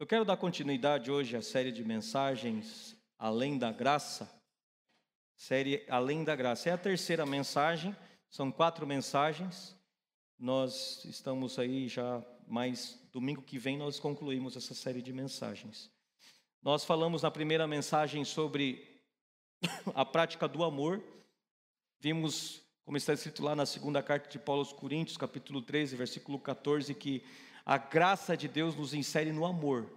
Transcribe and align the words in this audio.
Eu 0.00 0.06
quero 0.06 0.24
dar 0.24 0.38
continuidade 0.38 1.10
hoje 1.10 1.36
à 1.36 1.42
série 1.42 1.70
de 1.70 1.84
mensagens 1.84 2.96
Além 3.18 3.58
da 3.58 3.70
Graça. 3.70 4.32
Série 5.36 5.84
Além 5.90 6.24
da 6.24 6.34
Graça. 6.34 6.70
É 6.70 6.72
a 6.72 6.78
terceira 6.78 7.26
mensagem, 7.26 7.94
são 8.30 8.50
quatro 8.50 8.86
mensagens. 8.86 9.76
Nós 10.38 11.04
estamos 11.04 11.58
aí 11.58 11.86
já, 11.86 12.24
mais 12.48 12.98
domingo 13.12 13.42
que 13.42 13.58
vem 13.58 13.76
nós 13.76 14.00
concluímos 14.00 14.56
essa 14.56 14.72
série 14.72 15.02
de 15.02 15.12
mensagens. 15.12 15.90
Nós 16.62 16.82
falamos 16.82 17.20
na 17.20 17.30
primeira 17.30 17.66
mensagem 17.66 18.24
sobre 18.24 19.02
a 19.94 20.02
prática 20.02 20.48
do 20.48 20.64
amor. 20.64 21.04
Vimos, 21.98 22.62
como 22.86 22.96
está 22.96 23.12
escrito 23.12 23.42
lá 23.42 23.54
na 23.54 23.66
segunda 23.66 24.02
carta 24.02 24.30
de 24.30 24.38
Paulo 24.38 24.62
aos 24.62 24.72
Coríntios, 24.72 25.18
capítulo 25.18 25.60
13, 25.60 25.94
versículo 25.94 26.38
14, 26.38 26.94
que 26.94 27.22
a 27.70 27.78
graça 27.78 28.36
de 28.36 28.48
Deus 28.48 28.74
nos 28.74 28.92
insere 28.94 29.30
no 29.30 29.46
amor. 29.46 29.88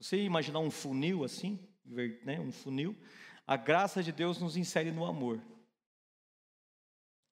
Você 0.00 0.22
imaginar 0.22 0.60
um 0.60 0.70
funil 0.70 1.22
assim, 1.22 1.60
né, 2.24 2.40
um 2.40 2.50
funil? 2.50 2.96
A 3.46 3.58
graça 3.58 4.02
de 4.02 4.10
Deus 4.10 4.40
nos 4.40 4.56
insere 4.56 4.90
no 4.90 5.04
amor. 5.04 5.38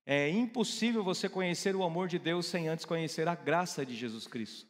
É 0.04 0.28
impossível 0.28 1.02
você 1.02 1.26
conhecer 1.26 1.74
o 1.74 1.82
amor 1.82 2.06
de 2.06 2.18
Deus 2.18 2.44
sem 2.44 2.68
antes 2.68 2.84
conhecer 2.84 3.26
a 3.28 3.34
graça 3.34 3.86
de 3.86 3.96
Jesus 3.96 4.26
Cristo. 4.26 4.68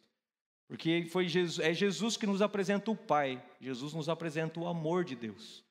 Porque 0.69 1.05
foi 1.11 1.27
Jesus, 1.27 1.67
é 1.67 1.73
Jesus 1.73 2.15
que 2.15 2.25
nos 2.25 2.41
apresenta 2.41 2.89
o 2.89 2.95
Pai, 2.95 3.45
Jesus 3.59 3.93
nos 3.93 4.07
apresenta 4.07 4.57
o 4.57 4.67
amor 4.67 5.03
de 5.03 5.17
Deus. 5.17 5.65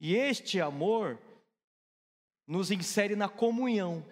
E 0.00 0.14
este 0.14 0.58
amor 0.58 1.20
nos 2.46 2.70
insere 2.70 3.14
na 3.14 3.28
comunhão, 3.28 4.02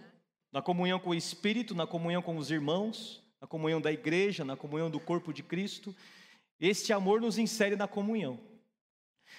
na 0.52 0.60
comunhão 0.60 1.00
com 1.00 1.08
o 1.08 1.14
Espírito, 1.14 1.74
na 1.74 1.86
comunhão 1.86 2.20
com 2.20 2.36
os 2.36 2.50
irmãos, 2.50 3.26
na 3.40 3.46
comunhão 3.46 3.80
da 3.80 3.92
igreja, 3.92 4.44
na 4.44 4.56
comunhão 4.56 4.90
do 4.90 5.00
corpo 5.00 5.32
de 5.32 5.42
Cristo. 5.42 5.94
Este 6.60 6.92
amor 6.92 7.20
nos 7.20 7.38
insere 7.38 7.76
na 7.76 7.86
comunhão. 7.86 8.38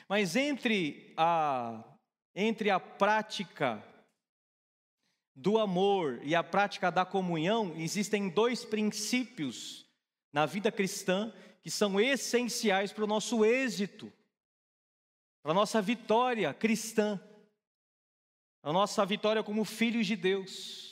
Mas 0.07 0.35
entre 0.35 1.13
a, 1.17 1.83
entre 2.35 2.69
a 2.69 2.79
prática 2.79 3.83
do 5.35 5.57
amor 5.57 6.19
e 6.23 6.35
a 6.35 6.43
prática 6.43 6.91
da 6.91 7.05
comunhão, 7.05 7.73
existem 7.77 8.29
dois 8.29 8.65
princípios 8.65 9.87
na 10.31 10.45
vida 10.45 10.71
cristã 10.71 11.33
que 11.61 11.71
são 11.71 11.99
essenciais 11.99 12.91
para 12.91 13.03
o 13.03 13.07
nosso 13.07 13.43
êxito, 13.43 14.11
para 15.41 15.51
a 15.51 15.55
nossa 15.55 15.81
vitória 15.81 16.53
cristã, 16.53 17.19
a 18.61 18.71
nossa 18.71 19.05
vitória 19.05 19.43
como 19.43 19.63
filhos 19.63 20.07
de 20.07 20.15
Deus. 20.15 20.88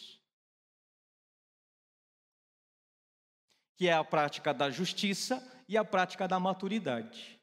Que 3.77 3.87
é 3.87 3.93
a 3.93 4.03
prática 4.03 4.53
da 4.53 4.69
justiça 4.69 5.41
e 5.69 5.77
a 5.77 5.85
prática 5.85 6.27
da 6.27 6.39
maturidade. 6.39 7.39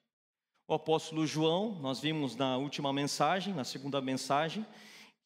O 0.66 0.74
apóstolo 0.74 1.26
João, 1.26 1.78
nós 1.80 2.00
vimos 2.00 2.34
na 2.34 2.56
última 2.56 2.92
mensagem, 2.92 3.54
na 3.54 3.64
segunda 3.64 4.00
mensagem, 4.00 4.66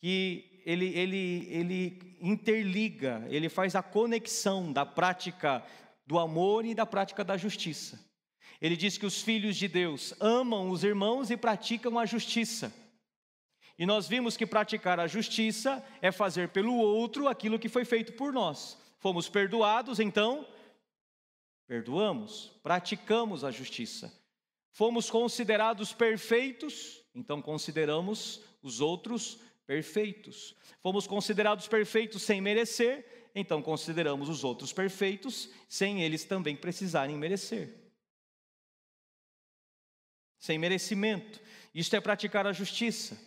que 0.01 0.63
ele, 0.67 0.87
ele, 0.87 1.49
ele 1.49 2.19
interliga, 2.21 3.27
ele 3.31 3.49
faz 3.49 3.75
a 3.75 3.83
conexão 3.83 4.73
da 4.73 4.85
prática 4.85 5.65
do 6.07 6.19
amor 6.19 6.67
e 6.67 6.75
da 6.75 6.85
prática 6.85 7.25
da 7.25 7.37
justiça. 7.37 7.99
Ele 8.61 8.77
diz 8.77 8.99
que 8.99 9.07
os 9.07 9.23
filhos 9.23 9.57
de 9.57 9.69
Deus 9.69 10.13
amam 10.21 10.71
os 10.71 10.85
irmãos 10.85 11.31
e 11.31 11.37
praticam 11.37 11.99
a 11.99 12.05
justiça. 12.05 12.73
E 13.79 13.87
nós 13.87 14.09
vimos 14.09 14.37
que 14.37 14.45
praticar 14.45 14.99
a 14.99 15.07
justiça 15.07 15.83
é 16.03 16.11
fazer 16.11 16.49
pelo 16.49 16.75
outro 16.75 17.29
aquilo 17.29 17.59
que 17.59 17.69
foi 17.69 17.85
feito 17.85 18.13
por 18.15 18.33
nós. 18.33 18.77
Fomos 18.99 19.29
perdoados, 19.29 20.01
então 20.01 20.45
perdoamos, 21.69 22.51
praticamos 22.63 23.45
a 23.45 23.51
justiça. 23.51 24.13
Fomos 24.71 25.11
considerados 25.11 25.93
perfeitos, 25.93 27.05
então 27.15 27.43
consideramos 27.43 28.43
os 28.63 28.81
outros 28.81 29.39
perfeitos. 29.67 30.57
Fomos 30.83 31.07
considerados 31.07 31.69
perfeitos 31.69 32.23
sem 32.23 32.41
merecer, 32.41 33.31
então 33.35 33.61
consideramos 33.61 34.31
os 34.31 34.43
outros 34.43 34.73
perfeitos, 34.73 35.51
sem 35.69 36.03
eles 36.03 36.25
também 36.25 36.57
precisarem 36.57 37.17
merecer. 37.17 37.93
Sem 40.39 40.59
merecimento. 40.59 41.41
Isto 41.75 41.97
é 41.97 42.01
praticar 42.01 42.47
a 42.47 42.53
justiça. 42.53 43.21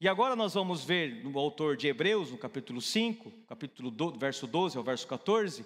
E 0.00 0.06
agora 0.06 0.36
nós 0.36 0.54
vamos 0.54 0.84
ver 0.84 1.24
no 1.24 1.36
autor 1.38 1.76
de 1.76 1.88
Hebreus, 1.88 2.30
no 2.30 2.38
capítulo 2.38 2.80
5, 2.80 3.30
capítulo 3.48 3.90
do, 3.90 4.12
verso 4.12 4.46
12 4.46 4.76
ao 4.76 4.84
verso 4.84 5.06
14, 5.06 5.64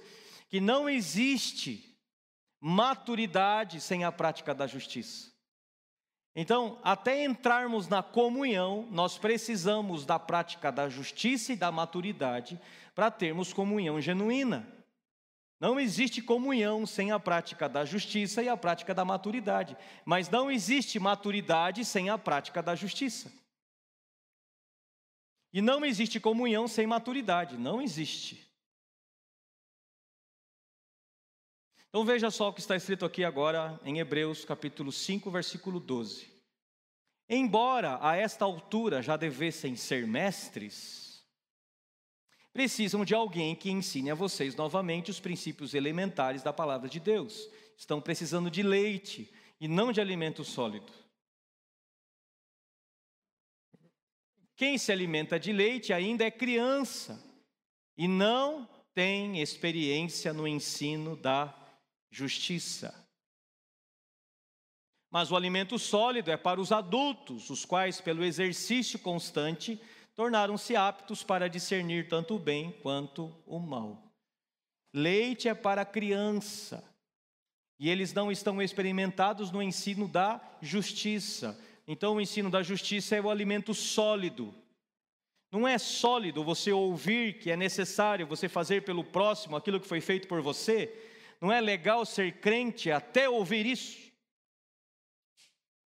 que 0.52 0.60
não 0.60 0.86
existe 0.86 1.98
maturidade 2.60 3.80
sem 3.80 4.04
a 4.04 4.12
prática 4.12 4.54
da 4.54 4.66
justiça. 4.66 5.32
Então, 6.36 6.78
até 6.82 7.24
entrarmos 7.24 7.88
na 7.88 8.02
comunhão, 8.02 8.86
nós 8.90 9.16
precisamos 9.16 10.04
da 10.04 10.18
prática 10.18 10.70
da 10.70 10.90
justiça 10.90 11.54
e 11.54 11.56
da 11.56 11.72
maturidade 11.72 12.60
para 12.94 13.10
termos 13.10 13.50
comunhão 13.50 13.98
genuína. 13.98 14.68
Não 15.58 15.80
existe 15.80 16.20
comunhão 16.20 16.84
sem 16.84 17.12
a 17.12 17.18
prática 17.18 17.66
da 17.66 17.86
justiça 17.86 18.42
e 18.42 18.48
a 18.50 18.56
prática 18.56 18.92
da 18.92 19.06
maturidade, 19.06 19.74
mas 20.04 20.28
não 20.28 20.50
existe 20.50 20.98
maturidade 20.98 21.82
sem 21.82 22.10
a 22.10 22.18
prática 22.18 22.62
da 22.62 22.74
justiça. 22.74 23.32
E 25.50 25.62
não 25.62 25.82
existe 25.82 26.20
comunhão 26.20 26.68
sem 26.68 26.86
maturidade, 26.86 27.56
não 27.56 27.80
existe. 27.80 28.51
Então 31.92 32.06
veja 32.06 32.30
só 32.30 32.48
o 32.48 32.54
que 32.54 32.60
está 32.60 32.74
escrito 32.74 33.04
aqui 33.04 33.22
agora 33.22 33.78
em 33.84 33.98
Hebreus 33.98 34.46
capítulo 34.46 34.90
5, 34.90 35.30
versículo 35.30 35.78
12. 35.78 36.26
Embora 37.28 37.98
a 38.00 38.16
esta 38.16 38.46
altura 38.46 39.02
já 39.02 39.14
devessem 39.14 39.76
ser 39.76 40.06
mestres, 40.06 41.22
precisam 42.50 43.04
de 43.04 43.14
alguém 43.14 43.54
que 43.54 43.70
ensine 43.70 44.10
a 44.10 44.14
vocês 44.14 44.56
novamente 44.56 45.10
os 45.10 45.20
princípios 45.20 45.74
elementares 45.74 46.42
da 46.42 46.50
palavra 46.50 46.88
de 46.88 46.98
Deus. 46.98 47.46
Estão 47.76 48.00
precisando 48.00 48.50
de 48.50 48.62
leite 48.62 49.30
e 49.60 49.68
não 49.68 49.92
de 49.92 50.00
alimento 50.00 50.42
sólido. 50.44 50.90
Quem 54.56 54.78
se 54.78 54.90
alimenta 54.90 55.38
de 55.38 55.52
leite 55.52 55.92
ainda 55.92 56.24
é 56.24 56.30
criança 56.30 57.22
e 57.98 58.08
não 58.08 58.66
tem 58.94 59.42
experiência 59.42 60.32
no 60.32 60.48
ensino 60.48 61.14
da 61.14 61.58
justiça. 62.12 62.94
Mas 65.10 65.32
o 65.32 65.36
alimento 65.36 65.78
sólido 65.78 66.30
é 66.30 66.36
para 66.36 66.60
os 66.60 66.70
adultos, 66.70 67.50
os 67.50 67.64
quais, 67.64 68.00
pelo 68.00 68.24
exercício 68.24 68.98
constante, 68.98 69.80
tornaram-se 70.14 70.76
aptos 70.76 71.22
para 71.22 71.48
discernir 71.48 72.08
tanto 72.08 72.36
o 72.36 72.38
bem 72.38 72.70
quanto 72.82 73.34
o 73.46 73.58
mal. 73.58 74.00
Leite 74.94 75.48
é 75.48 75.54
para 75.54 75.82
a 75.82 75.86
criança, 75.86 76.84
e 77.78 77.90
eles 77.90 78.12
não 78.12 78.30
estão 78.30 78.62
experimentados 78.62 79.50
no 79.50 79.62
ensino 79.62 80.06
da 80.06 80.40
justiça. 80.60 81.58
Então, 81.86 82.14
o 82.14 82.20
ensino 82.20 82.48
da 82.48 82.62
justiça 82.62 83.16
é 83.16 83.20
o 83.20 83.30
alimento 83.30 83.74
sólido. 83.74 84.54
Não 85.50 85.66
é 85.66 85.76
sólido 85.78 86.44
você 86.44 86.72
ouvir 86.72 87.38
que 87.38 87.50
é 87.50 87.56
necessário 87.56 88.26
você 88.26 88.48
fazer 88.48 88.84
pelo 88.84 89.02
próximo 89.02 89.56
aquilo 89.56 89.80
que 89.80 89.88
foi 89.88 90.00
feito 90.00 90.28
por 90.28 90.40
você, 90.40 91.11
não 91.42 91.50
é 91.50 91.60
legal 91.60 92.06
ser 92.06 92.34
crente 92.38 92.88
até 92.88 93.28
ouvir 93.28 93.66
isso? 93.66 93.98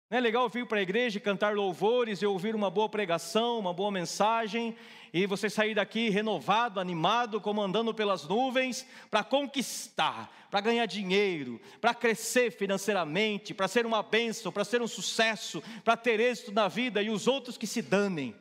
Não 0.09 0.17
é 0.17 0.21
legal 0.21 0.49
vir 0.49 0.67
para 0.67 0.79
a 0.79 0.83
igreja 0.83 1.19
e 1.19 1.21
cantar 1.21 1.55
louvores 1.55 2.23
e 2.23 2.27
ouvir 2.27 2.55
uma 2.55 2.71
boa 2.71 2.89
pregação, 2.89 3.59
uma 3.59 3.75
boa 3.75 3.91
mensagem, 3.91 4.75
e 5.13 5.27
você 5.27 5.51
sair 5.51 5.75
daqui 5.75 6.09
renovado, 6.09 6.81
animado, 6.81 7.43
como 7.43 7.61
andando 7.61 7.93
pelas 7.93 8.27
nuvens, 8.27 8.87
para 9.11 9.23
conquistar, 9.23 10.35
para 10.51 10.63
ganhar 10.63 10.87
dinheiro, 10.87 11.61
para 11.79 11.93
crescer 11.93 12.51
financeiramente, 12.51 13.53
para 13.53 13.69
ser 13.69 13.85
uma 13.85 14.03
bênção, 14.03 14.51
para 14.51 14.65
ser 14.65 14.81
um 14.81 14.89
sucesso, 14.89 15.63
para 15.85 15.95
ter 15.95 16.21
êxito 16.21 16.53
na 16.53 16.69
vida 16.69 17.03
e 17.03 17.11
os 17.11 17.29
outros 17.29 17.59
que 17.59 17.67
se 17.67 17.83
danem. 17.83 18.35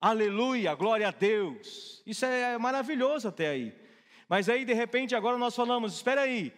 Aleluia, 0.00 0.74
glória 0.74 1.06
a 1.06 1.10
Deus. 1.10 2.02
Isso 2.06 2.24
é 2.24 2.56
maravilhoso 2.56 3.28
até 3.28 3.48
aí. 3.48 3.83
Mas 4.28 4.48
aí, 4.48 4.64
de 4.64 4.72
repente, 4.72 5.14
agora 5.14 5.38
nós 5.38 5.54
falamos: 5.54 5.94
espera 5.94 6.22
aí, 6.22 6.52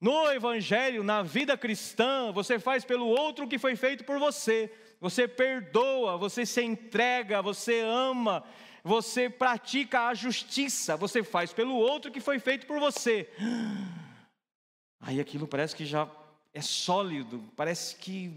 no 0.00 0.30
Evangelho, 0.32 1.02
na 1.02 1.22
vida 1.22 1.58
cristã, 1.58 2.32
você 2.32 2.58
faz 2.58 2.84
pelo 2.84 3.06
outro 3.06 3.44
o 3.44 3.48
que 3.48 3.58
foi 3.58 3.76
feito 3.76 4.04
por 4.04 4.18
você. 4.18 4.72
Você 4.98 5.28
perdoa, 5.28 6.16
você 6.16 6.46
se 6.46 6.62
entrega, 6.62 7.42
você 7.42 7.80
ama, 7.80 8.44
você 8.82 9.28
pratica 9.28 10.08
a 10.08 10.14
justiça, 10.14 10.96
você 10.96 11.22
faz 11.22 11.52
pelo 11.52 11.74
outro 11.74 12.10
que 12.10 12.20
foi 12.20 12.38
feito 12.38 12.66
por 12.66 12.78
você. 12.78 13.30
Aí 15.00 15.20
aquilo 15.20 15.46
parece 15.46 15.74
que 15.74 15.86
já 15.86 16.08
é 16.52 16.60
sólido, 16.60 17.42
parece 17.56 17.96
que. 17.96 18.30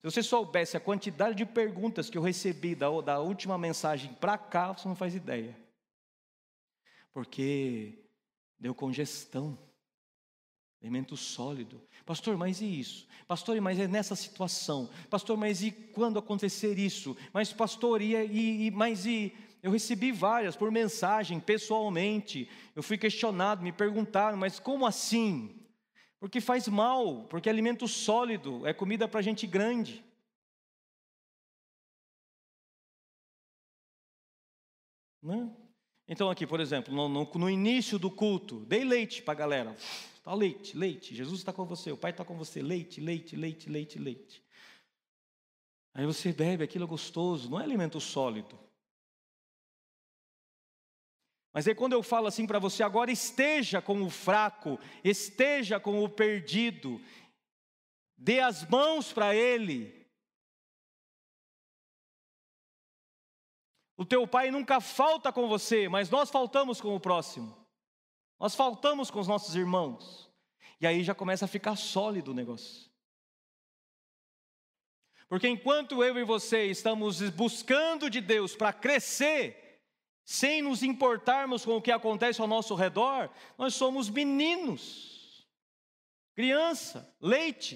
Se 0.00 0.10
você 0.10 0.22
soubesse 0.22 0.76
a 0.76 0.80
quantidade 0.80 1.36
de 1.36 1.44
perguntas 1.44 2.08
que 2.08 2.16
eu 2.16 2.22
recebi 2.22 2.74
da, 2.74 2.88
da 3.00 3.20
última 3.20 3.58
mensagem 3.58 4.14
para 4.14 4.38
cá, 4.38 4.72
você 4.72 4.88
não 4.88 4.96
faz 4.96 5.14
ideia 5.14 5.54
porque 7.12 8.04
deu 8.58 8.74
congestão. 8.74 9.58
Alimento 10.82 11.14
sólido. 11.14 11.80
Pastor, 12.06 12.38
mas 12.38 12.62
e 12.62 12.80
isso? 12.80 13.06
Pastor, 13.28 13.60
mas 13.60 13.78
é 13.78 13.86
nessa 13.86 14.16
situação. 14.16 14.88
Pastor, 15.10 15.36
mas 15.36 15.62
e 15.62 15.70
quando 15.70 16.18
acontecer 16.18 16.78
isso? 16.78 17.16
Mas, 17.34 17.52
pastor, 17.52 18.00
e, 18.00 18.14
e, 18.14 18.66
e 18.66 18.70
mas 18.70 19.04
e. 19.04 19.34
Eu 19.62 19.70
recebi 19.70 20.10
várias 20.10 20.56
por 20.56 20.70
mensagem, 20.70 21.38
pessoalmente. 21.38 22.48
Eu 22.74 22.82
fui 22.82 22.96
questionado, 22.96 23.62
me 23.62 23.72
perguntaram, 23.72 24.38
mas 24.38 24.58
como 24.58 24.86
assim? 24.86 25.54
Porque 26.18 26.40
faz 26.40 26.66
mal, 26.66 27.24
porque 27.24 27.48
é 27.48 27.52
alimento 27.52 27.86
sólido, 27.86 28.66
é 28.66 28.72
comida 28.72 29.06
para 29.06 29.20
gente 29.20 29.46
grande. 29.46 30.02
Né? 35.22 35.54
Então, 36.12 36.28
aqui, 36.28 36.44
por 36.44 36.58
exemplo, 36.58 36.92
no, 36.92 37.08
no, 37.08 37.24
no 37.24 37.48
início 37.48 37.96
do 37.96 38.10
culto, 38.10 38.64
dei 38.66 38.82
leite 38.82 39.22
para 39.22 39.32
a 39.32 39.36
galera. 39.36 39.76
Está 40.16 40.34
leite, 40.34 40.76
leite. 40.76 41.14
Jesus 41.14 41.38
está 41.38 41.52
com 41.52 41.64
você, 41.64 41.92
o 41.92 41.96
Pai 41.96 42.10
está 42.10 42.24
com 42.24 42.36
você. 42.36 42.60
Leite, 42.60 43.00
leite, 43.00 43.36
leite, 43.36 43.70
leite, 43.70 43.96
leite. 43.96 44.42
Aí 45.94 46.04
você 46.04 46.32
bebe, 46.32 46.64
aquilo 46.64 46.84
é 46.84 46.88
gostoso, 46.88 47.48
não 47.48 47.60
é 47.60 47.62
alimento 47.62 48.00
sólido. 48.00 48.58
Mas 51.52 51.68
aí 51.68 51.76
quando 51.76 51.92
eu 51.92 52.02
falo 52.02 52.26
assim 52.26 52.44
para 52.44 52.58
você, 52.58 52.82
agora 52.82 53.12
esteja 53.12 53.80
com 53.80 54.02
o 54.02 54.10
fraco, 54.10 54.80
esteja 55.04 55.78
com 55.78 56.02
o 56.02 56.08
perdido, 56.08 57.00
dê 58.16 58.40
as 58.40 58.68
mãos 58.68 59.12
para 59.12 59.32
ele. 59.32 59.99
O 64.00 64.04
teu 64.06 64.26
pai 64.26 64.50
nunca 64.50 64.80
falta 64.80 65.30
com 65.30 65.46
você, 65.46 65.86
mas 65.86 66.08
nós 66.08 66.30
faltamos 66.30 66.80
com 66.80 66.96
o 66.96 66.98
próximo. 66.98 67.54
Nós 68.38 68.54
faltamos 68.54 69.10
com 69.10 69.20
os 69.20 69.28
nossos 69.28 69.54
irmãos. 69.54 70.32
E 70.80 70.86
aí 70.86 71.04
já 71.04 71.14
começa 71.14 71.44
a 71.44 71.48
ficar 71.48 71.76
sólido 71.76 72.30
o 72.30 72.34
negócio. 72.34 72.90
Porque 75.28 75.46
enquanto 75.46 76.02
eu 76.02 76.16
e 76.16 76.24
você 76.24 76.64
estamos 76.64 77.20
buscando 77.28 78.08
de 78.08 78.22
Deus 78.22 78.56
para 78.56 78.72
crescer, 78.72 79.82
sem 80.24 80.62
nos 80.62 80.82
importarmos 80.82 81.62
com 81.66 81.76
o 81.76 81.82
que 81.82 81.92
acontece 81.92 82.40
ao 82.40 82.46
nosso 82.46 82.74
redor, 82.74 83.28
nós 83.58 83.74
somos 83.74 84.08
meninos, 84.08 85.46
criança, 86.34 87.14
leite. 87.20 87.74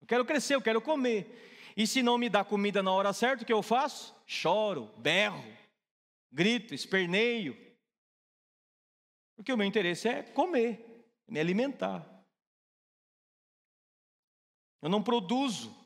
Eu 0.00 0.06
quero 0.06 0.24
crescer, 0.24 0.54
eu 0.54 0.62
quero 0.62 0.80
comer. 0.80 1.55
E 1.76 1.86
se 1.86 2.02
não 2.02 2.16
me 2.16 2.30
dá 2.30 2.42
comida 2.42 2.82
na 2.82 2.90
hora 2.90 3.12
certa, 3.12 3.42
o 3.42 3.46
que 3.46 3.52
eu 3.52 3.62
faço? 3.62 4.14
Choro, 4.26 4.86
berro, 4.96 5.44
grito, 6.32 6.74
esperneio. 6.74 7.54
Porque 9.36 9.52
o 9.52 9.56
meu 9.58 9.66
interesse 9.66 10.08
é 10.08 10.22
comer, 10.22 11.06
me 11.28 11.38
alimentar. 11.38 12.02
Eu 14.80 14.88
não 14.88 15.02
produzo 15.02 15.76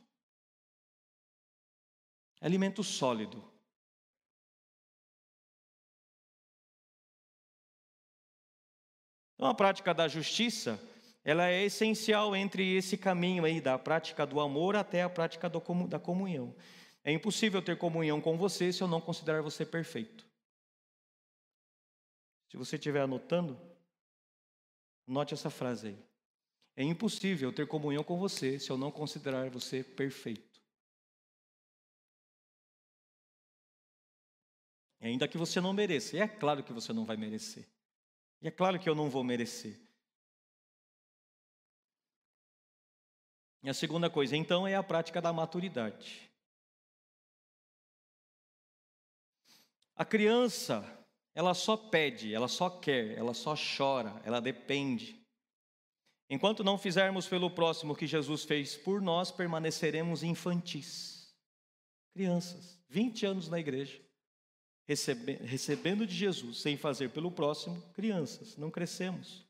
alimento 2.41 2.85
sólido. 2.85 3.51
Então, 9.35 9.49
a 9.49 9.55
prática 9.55 9.93
da 9.93 10.07
justiça, 10.07 10.79
ela 11.23 11.49
é 11.49 11.65
essencial 11.65 12.35
entre 12.35 12.75
esse 12.75 12.97
caminho 12.97 13.45
aí 13.45 13.61
da 13.61 13.79
prática 13.79 14.27
do 14.27 14.41
amor 14.41 14.75
até 14.75 15.03
a 15.03 15.11
prática 15.11 15.49
da 15.49 15.99
comunhão. 15.99 16.55
É 17.05 17.13
impossível 17.13 17.63
ter 17.63 17.77
comunhão 17.77 18.21
com 18.21 18.37
você 18.37 18.73
se 18.73 18.83
eu 18.83 18.89
não 18.89 19.01
considerar 19.01 19.43
você 19.43 19.65
perfeito. 19.65 20.27
Se 22.51 22.57
você 22.57 22.77
estiver 22.77 23.03
anotando, 23.03 23.61
note 25.07 25.35
essa 25.35 25.51
frase 25.51 25.89
aí. 25.89 25.99
É 26.77 26.83
impossível 26.83 27.53
ter 27.53 27.67
comunhão 27.67 28.03
com 28.03 28.19
você 28.19 28.59
se 28.59 28.71
eu 28.71 28.79
não 28.79 28.91
considerar 28.91 29.51
você 29.51 29.85
perfeito. 29.85 30.61
E 35.01 35.07
ainda 35.07 35.29
que 35.29 35.39
você 35.39 35.61
não 35.61 35.73
mereça, 35.73 36.17
e 36.17 36.21
é 36.21 36.29
claro 36.29 36.63
que 36.63 36.73
você 36.73 36.93
não 36.93 37.05
vai 37.05 37.17
merecer. 37.17 37.67
E 38.43 38.49
é 38.49 38.51
claro 38.51 38.79
que 38.79 38.89
eu 38.89 38.95
não 38.95 39.09
vou 39.09 39.25
merecer. 39.25 39.79
E 43.63 43.69
a 43.69 43.75
segunda 43.75 44.09
coisa, 44.09 44.37
então, 44.37 44.67
é 44.67 44.75
a 44.75 44.83
prática 44.83 45.21
da 45.21 45.33
maturidade. 45.33 46.31
A 49.95 50.05
criança 50.05 51.01
ela 51.35 51.55
só 51.55 51.77
pede, 51.77 52.35
ela 52.35 52.49
só 52.49 52.69
quer, 52.69 53.17
ela 53.17 53.35
só 53.35 53.55
chora, 53.55 54.21
ela 54.25 54.41
depende. 54.41 55.21
Enquanto 56.29 56.65
não 56.65 56.79
fizermos 56.79 57.27
pelo 57.27 57.51
próximo 57.51 57.93
o 57.93 57.97
que 57.97 58.07
Jesus 58.07 58.45
fez 58.45 58.77
por 58.77 59.01
nós, 59.01 59.31
permaneceremos 59.31 60.23
infantis. 60.23 61.35
Crianças, 62.13 62.79
20 62.89 63.27
anos 63.27 63.49
na 63.49 63.59
igreja, 63.59 64.01
recebendo 64.87 66.07
de 66.07 66.15
Jesus 66.15 66.61
sem 66.61 66.77
fazer 66.77 67.11
pelo 67.11 67.31
próximo, 67.31 67.81
crianças, 67.93 68.57
não 68.57 68.71
crescemos, 68.71 69.47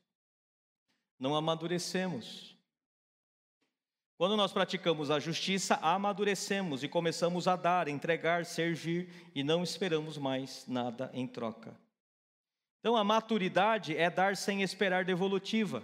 não 1.19 1.35
amadurecemos. 1.35 2.55
Quando 4.21 4.37
nós 4.37 4.53
praticamos 4.53 5.09
a 5.09 5.19
justiça, 5.19 5.79
amadurecemos 5.81 6.83
e 6.83 6.87
começamos 6.87 7.47
a 7.47 7.55
dar, 7.55 7.87
entregar, 7.87 8.45
servir 8.45 9.09
e 9.33 9.43
não 9.43 9.63
esperamos 9.63 10.15
mais 10.15 10.67
nada 10.67 11.09
em 11.11 11.25
troca. 11.25 11.75
Então, 12.79 12.95
a 12.95 13.03
maturidade 13.03 13.97
é 13.97 14.11
dar 14.11 14.37
sem 14.37 14.61
esperar 14.61 15.03
devolutiva. 15.05 15.83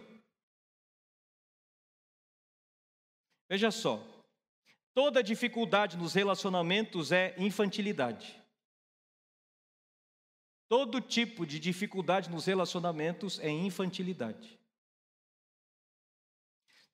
Veja 3.50 3.72
só, 3.72 4.06
toda 4.94 5.24
dificuldade 5.24 5.98
nos 5.98 6.14
relacionamentos 6.14 7.12
é 7.12 7.34
infantilidade. 7.40 8.40
Todo 10.70 11.02
tipo 11.02 11.44
de 11.44 11.60
dificuldade 11.60 12.30
nos 12.30 12.46
relacionamentos 12.46 13.40
é 13.40 13.50
infantilidade. 13.50 14.60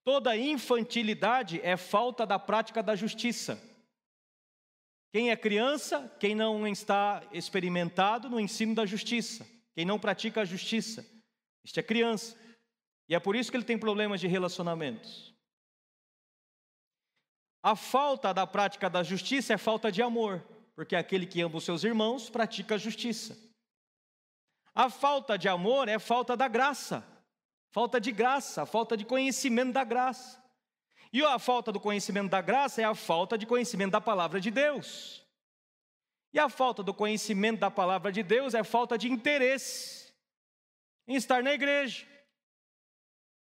Toda 0.03 0.35
infantilidade 0.35 1.61
é 1.61 1.77
falta 1.77 2.25
da 2.25 2.38
prática 2.38 2.83
da 2.83 2.95
justiça. 2.95 3.61
Quem 5.13 5.31
é 5.31 5.38
criança, 5.38 6.13
quem 6.19 6.35
não 6.35 6.67
está 6.67 7.23
experimentado 7.31 8.29
no 8.29 8.39
ensino 8.39 8.75
da 8.75 8.85
justiça, 8.85 9.47
quem 9.75 9.85
não 9.85 10.00
pratica 10.00 10.41
a 10.41 10.45
justiça, 10.45 11.05
este 11.63 11.79
é 11.79 11.83
criança. 11.83 12.38
E 13.07 13.15
é 13.15 13.19
por 13.19 13.35
isso 13.35 13.51
que 13.51 13.57
ele 13.57 13.63
tem 13.63 13.77
problemas 13.77 14.19
de 14.19 14.27
relacionamentos. 14.27 15.33
A 17.61 17.75
falta 17.75 18.33
da 18.33 18.45
prática 18.45 18.89
da 18.89 19.04
justiça 19.04 19.54
é 19.54 19.57
falta 19.57 19.92
de 19.92 20.01
amor, 20.01 20.44
porque 20.75 20.95
aquele 20.95 21.25
que 21.25 21.42
ama 21.42 21.57
os 21.57 21.63
seus 21.63 21.83
irmãos 21.83 22.30
pratica 22.30 22.75
a 22.75 22.78
justiça. 22.78 23.37
A 24.75 24.89
falta 24.89 25.37
de 25.37 25.47
amor 25.47 25.87
é 25.87 25.99
falta 25.99 26.35
da 26.35 26.47
graça. 26.47 27.07
Falta 27.73 27.99
de 27.99 28.11
graça, 28.11 28.68
falta 28.68 28.95
de 28.95 29.03
conhecimento 29.03 29.73
da 29.73 29.83
graça. 29.83 30.39
E 31.11 31.25
a 31.25 31.39
falta 31.39 31.71
do 31.71 31.80
conhecimento 31.80 32.30
da 32.30 32.39
graça 32.39 32.83
é 32.83 32.85
a 32.85 32.94
falta 32.94 33.35
de 33.35 33.47
conhecimento 33.47 33.94
da 33.94 33.99
palavra 33.99 34.39
de 34.39 34.51
Deus. 34.51 35.25
E 36.31 36.37
a 36.37 36.49
falta 36.49 36.83
do 36.83 36.94
conhecimento 36.94 37.61
da 37.61 37.71
palavra 37.71 38.11
de 38.11 38.21
Deus 38.21 38.53
é 38.53 38.63
falta 38.63 38.95
de 38.95 39.11
interesse 39.11 40.13
em 41.07 41.15
estar 41.15 41.42
na 41.42 41.51
igreja, 41.51 42.06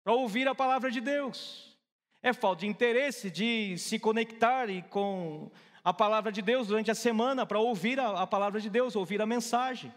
para 0.01 0.13
ouvir 0.13 0.47
a 0.47 0.55
palavra 0.55 0.89
de 0.89 1.01
Deus. 1.01 1.77
É 2.23 2.31
falta 2.31 2.61
de 2.61 2.67
interesse 2.67 3.29
de 3.29 3.77
se 3.77 3.99
conectar 3.99 4.67
com 4.89 5.51
a 5.83 5.93
palavra 5.93 6.31
de 6.31 6.41
Deus 6.41 6.67
durante 6.67 6.89
a 6.89 6.95
semana, 6.95 7.45
para 7.45 7.59
ouvir 7.59 7.99
a, 7.99 8.21
a 8.21 8.25
palavra 8.25 8.61
de 8.61 8.69
Deus, 8.69 8.95
ouvir 8.95 9.21
a 9.21 9.25
mensagem 9.25 9.93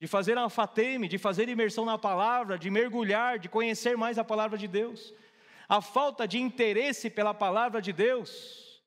de 0.00 0.06
fazer 0.06 0.36
uma 0.36 0.48
fateme, 0.48 1.08
de 1.08 1.18
fazer 1.18 1.48
imersão 1.48 1.84
na 1.84 1.98
palavra, 1.98 2.58
de 2.58 2.70
mergulhar, 2.70 3.38
de 3.38 3.48
conhecer 3.48 3.96
mais 3.96 4.18
a 4.18 4.24
palavra 4.24 4.56
de 4.56 4.68
Deus. 4.68 5.12
A 5.68 5.80
falta 5.80 6.26
de 6.26 6.38
interesse 6.38 7.10
pela 7.10 7.34
palavra 7.34 7.82
de 7.82 7.92
Deus 7.92 8.82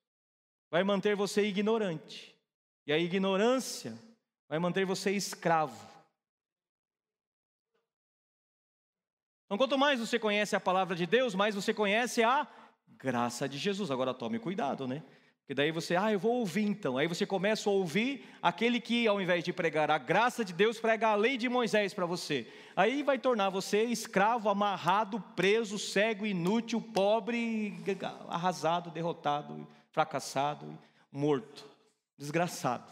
vai 0.70 0.84
manter 0.84 1.16
você 1.16 1.44
ignorante. 1.44 2.36
E 2.88 2.94
a 2.94 2.98
ignorância 2.98 3.98
vai 4.48 4.58
manter 4.58 4.86
você 4.86 5.12
escravo. 5.12 5.90
Então, 9.46 9.58
quanto 9.58 9.78
mais 9.78 10.00
você 10.00 10.18
conhece 10.18 10.56
a 10.56 10.62
palavra 10.62 10.96
de 10.96 11.06
Deus, 11.06 11.36
mais 11.36 11.54
você 11.54 11.74
conhece 11.74 12.24
a 12.24 12.48
graça 12.88 13.50
de 13.50 13.58
Jesus. 13.58 13.92
Agora 13.92 14.14
tome 14.14 14.40
cuidado, 14.40 14.88
né? 14.88 15.04
E 15.52 15.54
daí 15.54 15.70
você, 15.70 15.98
ah, 15.98 16.10
eu 16.10 16.18
vou 16.18 16.36
ouvir 16.36 16.64
então. 16.64 16.98
Aí 16.98 17.08
você 17.08 17.26
começa 17.26 17.70
a 17.70 17.74
ouvir 17.74 18.26
aquele 18.42 18.80
que, 18.80 19.06
ao 19.06 19.22
invés 19.22 19.44
de 19.44 19.52
pregar 19.52 19.92
a 19.92 19.98
graça 19.98 20.46
de 20.46 20.54
Deus, 20.54 20.80
prega 20.80 21.10
a 21.10 21.16
lei 21.16 21.36
de 21.36 21.50
Moisés 21.50 21.94
para 21.94 22.06
você. 22.06 22.48
Aí 22.74 23.04
vai 23.04 23.20
tornar 23.20 23.50
você 23.50 23.84
escravo, 23.84 24.48
amarrado, 24.48 25.20
preso, 25.36 25.78
cego, 25.78 26.26
inútil, 26.26 26.80
pobre, 26.80 27.76
arrasado, 28.30 28.92
derrotado, 28.92 29.68
fracassado, 29.92 30.80
morto, 31.12 31.66
desgraçado. 32.18 32.90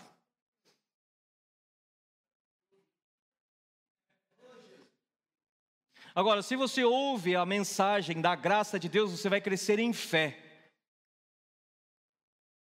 Agora, 6.13 6.41
se 6.41 6.57
você 6.57 6.83
ouve 6.83 7.37
a 7.37 7.45
mensagem 7.45 8.19
da 8.19 8.35
graça 8.35 8.77
de 8.77 8.89
Deus, 8.89 9.11
você 9.11 9.29
vai 9.29 9.39
crescer 9.39 9.79
em 9.79 9.93
fé. 9.93 10.48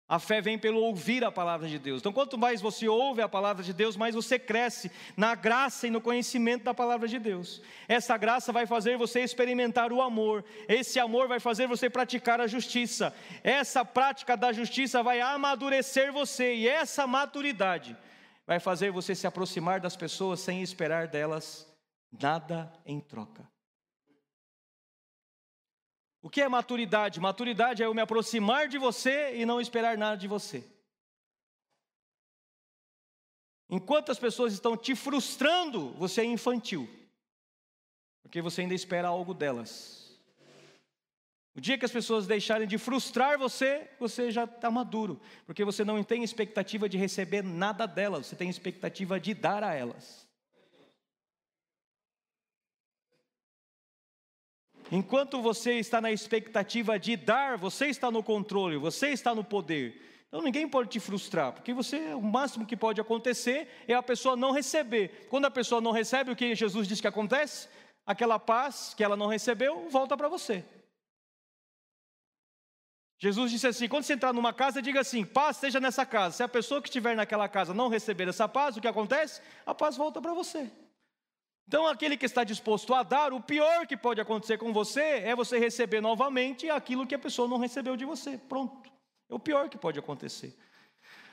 A 0.08 0.20
fé 0.20 0.40
vem 0.40 0.56
pelo 0.56 0.80
ouvir 0.80 1.24
a 1.24 1.32
palavra 1.32 1.68
de 1.68 1.80
Deus. 1.80 2.00
Então, 2.00 2.12
quanto 2.12 2.38
mais 2.38 2.60
você 2.60 2.86
ouve 2.86 3.20
a 3.20 3.28
palavra 3.28 3.64
de 3.64 3.72
Deus, 3.72 3.96
mais 3.96 4.14
você 4.14 4.38
cresce 4.38 4.88
na 5.16 5.34
graça 5.34 5.88
e 5.88 5.90
no 5.90 6.00
conhecimento 6.00 6.62
da 6.62 6.72
palavra 6.72 7.08
de 7.08 7.18
Deus. 7.18 7.60
Essa 7.88 8.16
graça 8.16 8.52
vai 8.52 8.66
fazer 8.66 8.96
você 8.96 9.20
experimentar 9.20 9.92
o 9.92 10.00
amor. 10.00 10.44
Esse 10.68 11.00
amor 11.00 11.26
vai 11.26 11.40
fazer 11.40 11.66
você 11.66 11.90
praticar 11.90 12.40
a 12.40 12.46
justiça. 12.46 13.12
Essa 13.42 13.84
prática 13.84 14.36
da 14.36 14.52
justiça 14.52 15.02
vai 15.02 15.20
amadurecer 15.20 16.12
você. 16.12 16.54
E 16.54 16.68
essa 16.68 17.04
maturidade 17.04 17.96
vai 18.46 18.60
fazer 18.60 18.92
você 18.92 19.12
se 19.12 19.26
aproximar 19.26 19.80
das 19.80 19.96
pessoas 19.96 20.38
sem 20.38 20.62
esperar 20.62 21.08
delas 21.08 21.66
nada 22.12 22.72
em 22.86 23.00
troca. 23.00 23.55
O 26.26 26.28
que 26.28 26.42
é 26.42 26.48
maturidade? 26.48 27.20
Maturidade 27.20 27.84
é 27.84 27.86
eu 27.86 27.94
me 27.94 28.00
aproximar 28.00 28.66
de 28.66 28.78
você 28.78 29.36
e 29.36 29.46
não 29.46 29.60
esperar 29.60 29.96
nada 29.96 30.16
de 30.16 30.26
você. 30.26 30.64
Enquanto 33.70 34.10
as 34.10 34.18
pessoas 34.18 34.52
estão 34.52 34.76
te 34.76 34.96
frustrando, 34.96 35.90
você 35.90 36.22
é 36.22 36.24
infantil, 36.24 36.90
porque 38.24 38.42
você 38.42 38.62
ainda 38.62 38.74
espera 38.74 39.06
algo 39.06 39.32
delas. 39.32 40.18
O 41.54 41.60
dia 41.60 41.78
que 41.78 41.84
as 41.84 41.92
pessoas 41.92 42.26
deixarem 42.26 42.66
de 42.66 42.76
frustrar 42.76 43.38
você, 43.38 43.88
você 43.96 44.32
já 44.32 44.46
está 44.46 44.68
maduro, 44.68 45.20
porque 45.46 45.64
você 45.64 45.84
não 45.84 46.02
tem 46.02 46.24
expectativa 46.24 46.88
de 46.88 46.98
receber 46.98 47.44
nada 47.44 47.86
delas, 47.86 48.26
você 48.26 48.34
tem 48.34 48.50
expectativa 48.50 49.20
de 49.20 49.32
dar 49.32 49.62
a 49.62 49.74
elas. 49.74 50.25
Enquanto 54.90 55.42
você 55.42 55.74
está 55.74 56.00
na 56.00 56.12
expectativa 56.12 56.98
de 56.98 57.16
dar, 57.16 57.58
você 57.58 57.86
está 57.86 58.10
no 58.10 58.22
controle, 58.22 58.76
você 58.76 59.08
está 59.08 59.34
no 59.34 59.42
poder. 59.42 60.00
Então 60.28 60.40
ninguém 60.40 60.68
pode 60.68 60.90
te 60.90 61.00
frustrar, 61.00 61.52
porque 61.52 61.72
você, 61.72 62.14
o 62.14 62.20
máximo 62.20 62.66
que 62.66 62.76
pode 62.76 63.00
acontecer 63.00 63.68
é 63.88 63.94
a 63.94 64.02
pessoa 64.02 64.36
não 64.36 64.52
receber. 64.52 65.26
Quando 65.28 65.46
a 65.46 65.50
pessoa 65.50 65.80
não 65.80 65.92
recebe, 65.92 66.30
o 66.30 66.36
que 66.36 66.54
Jesus 66.54 66.86
diz 66.86 67.00
que 67.00 67.06
acontece? 67.06 67.68
Aquela 68.04 68.38
paz 68.38 68.94
que 68.96 69.02
ela 69.02 69.16
não 69.16 69.26
recebeu, 69.26 69.88
volta 69.88 70.16
para 70.16 70.28
você. 70.28 70.64
Jesus 73.18 73.50
disse 73.50 73.66
assim: 73.66 73.88
quando 73.88 74.04
você 74.04 74.12
entrar 74.12 74.32
numa 74.32 74.52
casa, 74.52 74.82
diga 74.82 75.00
assim: 75.00 75.24
paz 75.24 75.56
esteja 75.56 75.80
nessa 75.80 76.04
casa. 76.04 76.36
Se 76.36 76.42
a 76.42 76.48
pessoa 76.48 76.82
que 76.82 76.88
estiver 76.88 77.16
naquela 77.16 77.48
casa 77.48 77.72
não 77.72 77.88
receber 77.88 78.28
essa 78.28 78.46
paz, 78.46 78.76
o 78.76 78.80
que 78.80 78.88
acontece? 78.88 79.40
A 79.64 79.74
paz 79.74 79.96
volta 79.96 80.20
para 80.20 80.34
você. 80.34 80.70
Então, 81.68 81.86
aquele 81.88 82.16
que 82.16 82.24
está 82.24 82.44
disposto 82.44 82.94
a 82.94 83.02
dar, 83.02 83.32
o 83.32 83.40
pior 83.40 83.86
que 83.86 83.96
pode 83.96 84.20
acontecer 84.20 84.56
com 84.56 84.72
você 84.72 85.00
é 85.00 85.34
você 85.34 85.58
receber 85.58 86.00
novamente 86.00 86.70
aquilo 86.70 87.06
que 87.06 87.14
a 87.14 87.18
pessoa 87.18 87.48
não 87.48 87.58
recebeu 87.58 87.96
de 87.96 88.04
você. 88.04 88.38
Pronto. 88.38 88.90
É 89.28 89.34
o 89.34 89.38
pior 89.38 89.68
que 89.68 89.76
pode 89.76 89.98
acontecer. 89.98 90.56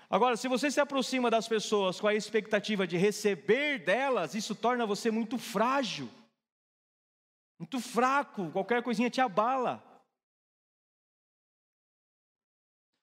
Agora, 0.09 0.35
se 0.35 0.47
você 0.47 0.71
se 0.71 0.79
aproxima 0.79 1.29
das 1.29 1.47
pessoas 1.47 1.99
com 1.99 2.07
a 2.07 2.15
expectativa 2.15 2.87
de 2.87 2.97
receber 2.97 3.79
delas, 3.79 4.33
isso 4.33 4.55
torna 4.55 4.85
você 4.85 5.11
muito 5.11 5.37
frágil, 5.37 6.09
muito 7.59 7.79
fraco, 7.79 8.51
qualquer 8.51 8.81
coisinha 8.81 9.09
te 9.09 9.21
abala. 9.21 9.83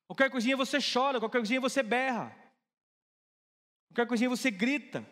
Qualquer 0.08 0.30
coisinha 0.30 0.56
você 0.56 0.78
chora, 0.80 1.20
qualquer 1.20 1.38
coisinha 1.38 1.60
você 1.60 1.84
berra, 1.84 2.36
qualquer 3.88 4.08
coisinha 4.08 4.28
você 4.28 4.50
grita. 4.50 5.06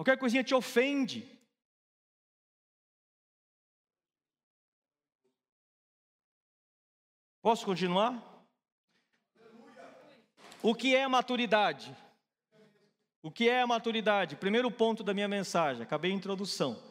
Qualquer 0.00 0.16
coisinha 0.16 0.42
te 0.42 0.54
ofende. 0.54 1.30
Posso 7.42 7.66
continuar? 7.66 8.14
O 10.62 10.74
que 10.74 10.96
é 10.96 11.06
maturidade? 11.06 11.94
O 13.22 13.30
que 13.30 13.50
é 13.50 13.60
a 13.60 13.66
maturidade? 13.66 14.36
Primeiro 14.36 14.70
ponto 14.70 15.04
da 15.04 15.12
minha 15.12 15.28
mensagem, 15.28 15.82
acabei 15.82 16.12
a 16.12 16.14
introdução. 16.14 16.82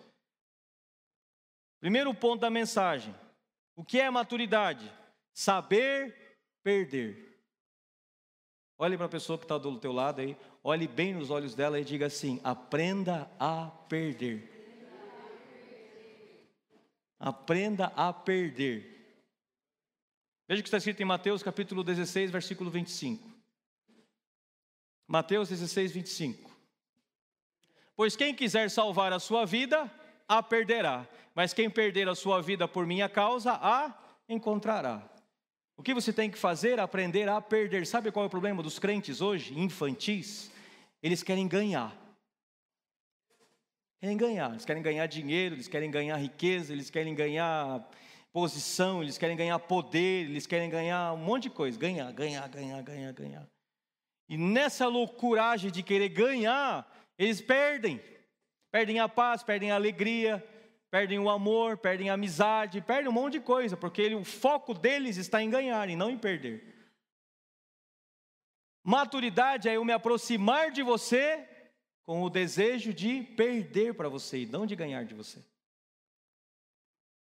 Primeiro 1.79 2.13
ponto 2.13 2.41
da 2.41 2.51
mensagem. 2.51 3.15
O 3.75 3.83
que 3.83 3.99
é 3.99 4.07
maturidade? 4.11 4.87
Saber 5.33 6.37
perder. 6.61 7.28
Olhe 8.81 8.95
para 8.95 9.07
a 9.07 9.09
pessoa 9.09 9.37
que 9.37 9.43
está 9.43 9.57
do 9.57 9.77
teu 9.77 9.91
lado 9.91 10.21
aí 10.21 10.37
olhe 10.63 10.87
bem 10.87 11.13
nos 11.13 11.29
olhos 11.29 11.53
dela 11.53 11.79
e 11.79 11.83
diga 11.83 12.05
assim: 12.05 12.39
aprenda 12.43 13.29
a 13.39 13.67
perder. 13.89 14.57
Aprenda 17.19 17.87
a 17.95 18.13
perder. 18.13 18.97
Veja 20.47 20.61
o 20.61 20.63
que 20.63 20.69
está 20.69 20.77
escrito 20.77 21.01
em 21.01 21.05
Mateus 21.05 21.43
capítulo 21.43 21.83
16, 21.83 22.31
versículo 22.31 22.71
25. 22.71 23.29
Mateus 25.05 25.49
16, 25.49 25.91
25. 25.91 26.49
Pois 27.95 28.15
quem 28.15 28.33
quiser 28.33 28.69
salvar 28.69 29.11
a 29.11 29.19
sua 29.19 29.45
vida, 29.45 29.91
a 30.27 30.41
perderá. 30.41 31.05
Mas 31.35 31.53
quem 31.53 31.69
perder 31.69 32.07
a 32.07 32.15
sua 32.15 32.41
vida 32.41 32.67
por 32.67 32.85
minha 32.85 33.09
causa, 33.09 33.53
a 33.53 33.93
encontrará. 34.29 35.18
O 35.79 35.81
que 35.81 35.93
você 35.93 36.11
tem 36.11 36.29
que 36.29 36.37
fazer? 36.37 36.77
Aprender 36.77 37.29
a 37.29 37.39
perder. 37.39 37.87
Sabe 37.87 38.11
qual 38.11 38.25
é 38.25 38.27
o 38.27 38.29
problema 38.29 38.61
dos 38.61 38.77
crentes 38.77 39.21
hoje, 39.21 39.57
infantis? 39.57 40.51
Eles 41.01 41.23
querem 41.23 41.47
ganhar. 41.47 41.95
Querem 44.01 44.17
ganhar. 44.17 44.51
Eles 44.51 44.65
querem 44.65 44.83
ganhar 44.83 45.05
dinheiro, 45.05 45.55
eles 45.55 45.69
querem 45.69 45.89
ganhar 45.89 46.17
riqueza, 46.17 46.73
eles 46.73 46.89
querem 46.89 47.15
ganhar 47.15 47.89
posição, 48.33 49.01
eles 49.01 49.17
querem 49.17 49.37
ganhar 49.37 49.57
poder, 49.57 50.25
eles 50.25 50.45
querem 50.45 50.69
ganhar 50.69 51.13
um 51.13 51.17
monte 51.17 51.43
de 51.43 51.51
coisa. 51.51 51.79
Ganhar, 51.79 52.11
ganhar, 52.11 52.45
ganhar, 52.49 52.81
ganhar, 52.81 53.13
ganhar. 53.13 53.47
E 54.27 54.37
nessa 54.37 54.85
loucuragem 54.85 55.71
de 55.71 55.81
querer 55.81 56.09
ganhar, 56.09 56.85
eles 57.17 57.39
perdem. 57.39 58.01
Perdem 58.69 58.99
a 58.99 59.07
paz, 59.07 59.43
perdem 59.43 59.71
a 59.71 59.75
alegria, 59.75 60.45
perdem 60.89 61.19
o 61.19 61.29
amor, 61.29 61.77
perdem 61.77 62.09
a 62.09 62.13
amizade, 62.13 62.81
perdem 62.81 63.09
um 63.09 63.13
monte 63.13 63.33
de 63.33 63.41
coisa, 63.41 63.77
porque 63.77 64.01
ele, 64.01 64.15
o 64.15 64.23
foco 64.23 64.73
deles 64.73 65.17
está 65.17 65.41
em 65.41 65.49
ganhar 65.49 65.87
e 65.89 65.95
não 65.95 66.09
em 66.09 66.17
perder. 66.17 66.75
Maturidade 68.83 69.69
é 69.69 69.75
eu 69.75 69.85
me 69.85 69.93
aproximar 69.93 70.71
de 70.71 70.81
você 70.81 71.47
com 72.03 72.23
o 72.23 72.29
desejo 72.29 72.93
de 72.93 73.21
perder 73.21 73.93
para 73.93 74.09
você 74.09 74.39
e 74.39 74.45
não 74.47 74.65
de 74.65 74.75
ganhar 74.75 75.03
de 75.05 75.13
você. 75.13 75.43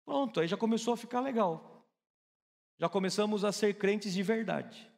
Pronto, 0.03 0.39
aí 0.41 0.47
já 0.47 0.57
começou 0.57 0.93
a 0.93 0.97
ficar 0.97 1.21
legal. 1.21 1.87
Já 2.77 2.89
começamos 2.89 3.45
a 3.45 3.51
ser 3.51 3.77
crentes 3.77 4.13
de 4.13 4.21
verdade. 4.21 4.91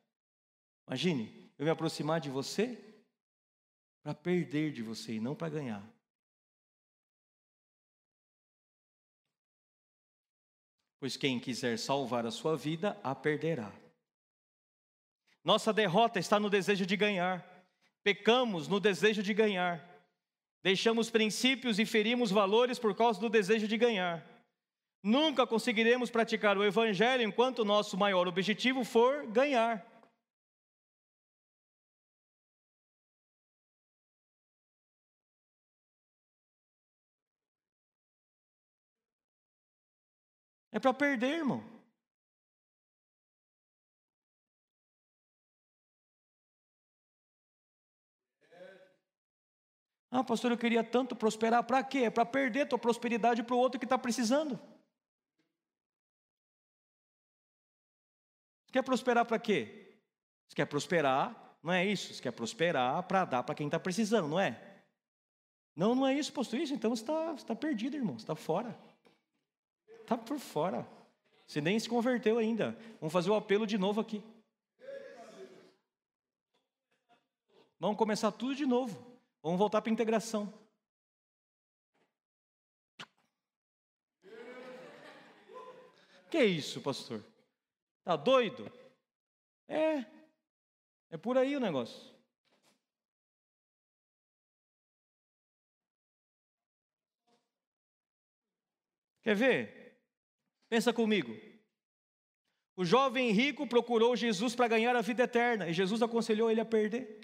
Imagine, 0.87 1.51
eu 1.57 1.65
me 1.65 1.71
aproximar 1.71 2.19
de 2.19 2.29
você 2.29 2.83
para 4.01 4.15
perder 4.15 4.71
de 4.71 4.81
você 4.81 5.13
e 5.13 5.19
não 5.19 5.35
para 5.35 5.49
ganhar. 5.49 5.94
Pois 10.99 11.17
quem 11.17 11.39
quiser 11.39 11.77
salvar 11.77 12.25
a 12.25 12.31
sua 12.31 12.55
vida, 12.55 12.97
a 13.03 13.13
perderá. 13.13 13.71
Nossa 15.43 15.71
derrota 15.71 16.19
está 16.19 16.39
no 16.39 16.49
desejo 16.49 16.85
de 16.85 16.97
ganhar. 16.97 17.45
Pecamos 18.03 18.67
no 18.67 18.79
desejo 18.79 19.21
de 19.21 19.33
ganhar. 19.33 19.83
Deixamos 20.63 21.11
princípios 21.11 21.77
e 21.77 21.85
ferimos 21.85 22.31
valores 22.31 22.79
por 22.79 22.95
causa 22.95 23.19
do 23.19 23.29
desejo 23.29 23.67
de 23.67 23.77
ganhar. 23.77 24.25
Nunca 25.03 25.45
conseguiremos 25.45 26.09
praticar 26.09 26.57
o 26.57 26.63
Evangelho 26.63 27.21
enquanto 27.21 27.63
nosso 27.63 27.95
maior 27.95 28.27
objetivo 28.27 28.83
for 28.83 29.27
ganhar. 29.27 29.85
É 40.75 40.79
para 40.79 40.93
perder, 40.93 41.37
irmão. 41.37 41.63
Ah, 50.11 50.21
pastor, 50.21 50.51
eu 50.51 50.57
queria 50.57 50.83
tanto 50.83 51.15
prosperar. 51.15 51.63
Para 51.63 51.81
quê? 51.81 51.99
É 51.99 52.09
para 52.09 52.25
perder 52.25 52.67
tua 52.67 52.77
prosperidade 52.77 53.41
para 53.41 53.55
o 53.55 53.57
outro 53.57 53.79
que 53.79 53.85
está 53.85 53.97
precisando. 53.97 54.59
Você 58.65 58.73
quer 58.73 58.83
prosperar 58.83 59.25
para 59.25 59.39
quê? 59.39 59.97
Você 60.45 60.55
quer 60.57 60.65
prosperar, 60.65 61.57
não 61.63 61.71
é 61.71 61.85
isso? 61.85 62.13
Você 62.13 62.21
quer 62.21 62.33
prosperar 62.33 63.01
para 63.03 63.23
dar 63.23 63.43
para 63.43 63.55
quem 63.55 63.67
está 63.67 63.79
precisando, 63.79 64.27
não 64.27 64.39
é? 64.41 64.83
Não, 65.73 65.95
não 65.95 66.05
é 66.05 66.13
isso, 66.13 66.33
pastor. 66.33 66.59
Isso, 66.59 66.73
então 66.73 66.93
você 66.93 67.03
está, 67.03 67.33
está 67.33 67.55
perdido, 67.55 67.95
irmão. 67.95 68.19
Você 68.19 68.23
está 68.23 68.35
fora 68.35 68.77
está 70.05 70.17
por 70.17 70.39
fora. 70.39 70.87
Você 71.45 71.59
nem 71.59 71.79
se 71.79 71.89
converteu 71.89 72.37
ainda. 72.37 72.77
Vamos 72.99 73.11
fazer 73.11 73.29
o 73.29 73.35
apelo 73.35 73.67
de 73.67 73.77
novo 73.77 73.99
aqui. 73.99 74.23
Vamos 77.79 77.97
começar 77.97 78.31
tudo 78.31 78.55
de 78.55 78.65
novo. 78.65 79.19
Vamos 79.43 79.59
voltar 79.59 79.81
para 79.81 79.91
a 79.91 79.93
integração. 79.93 80.51
Que 86.29 86.37
é 86.37 86.45
isso, 86.45 86.81
pastor? 86.81 87.23
Tá 88.03 88.15
doido? 88.15 88.71
É. 89.67 90.05
É 91.09 91.17
por 91.17 91.37
aí 91.37 91.55
o 91.55 91.59
negócio. 91.59 92.13
Quer 99.21 99.35
ver? 99.35 99.74
Pensa 100.69 100.91
comigo. 100.91 101.35
O 102.75 102.83
jovem 102.83 103.31
rico 103.31 103.67
procurou 103.67 104.15
Jesus 104.15 104.55
para 104.55 104.67
ganhar 104.67 104.95
a 104.95 105.01
vida 105.01 105.23
eterna 105.23 105.69
e 105.69 105.73
Jesus 105.73 106.01
aconselhou 106.01 106.51
ele 106.51 106.59
a 106.59 106.65
perder. 106.65 107.21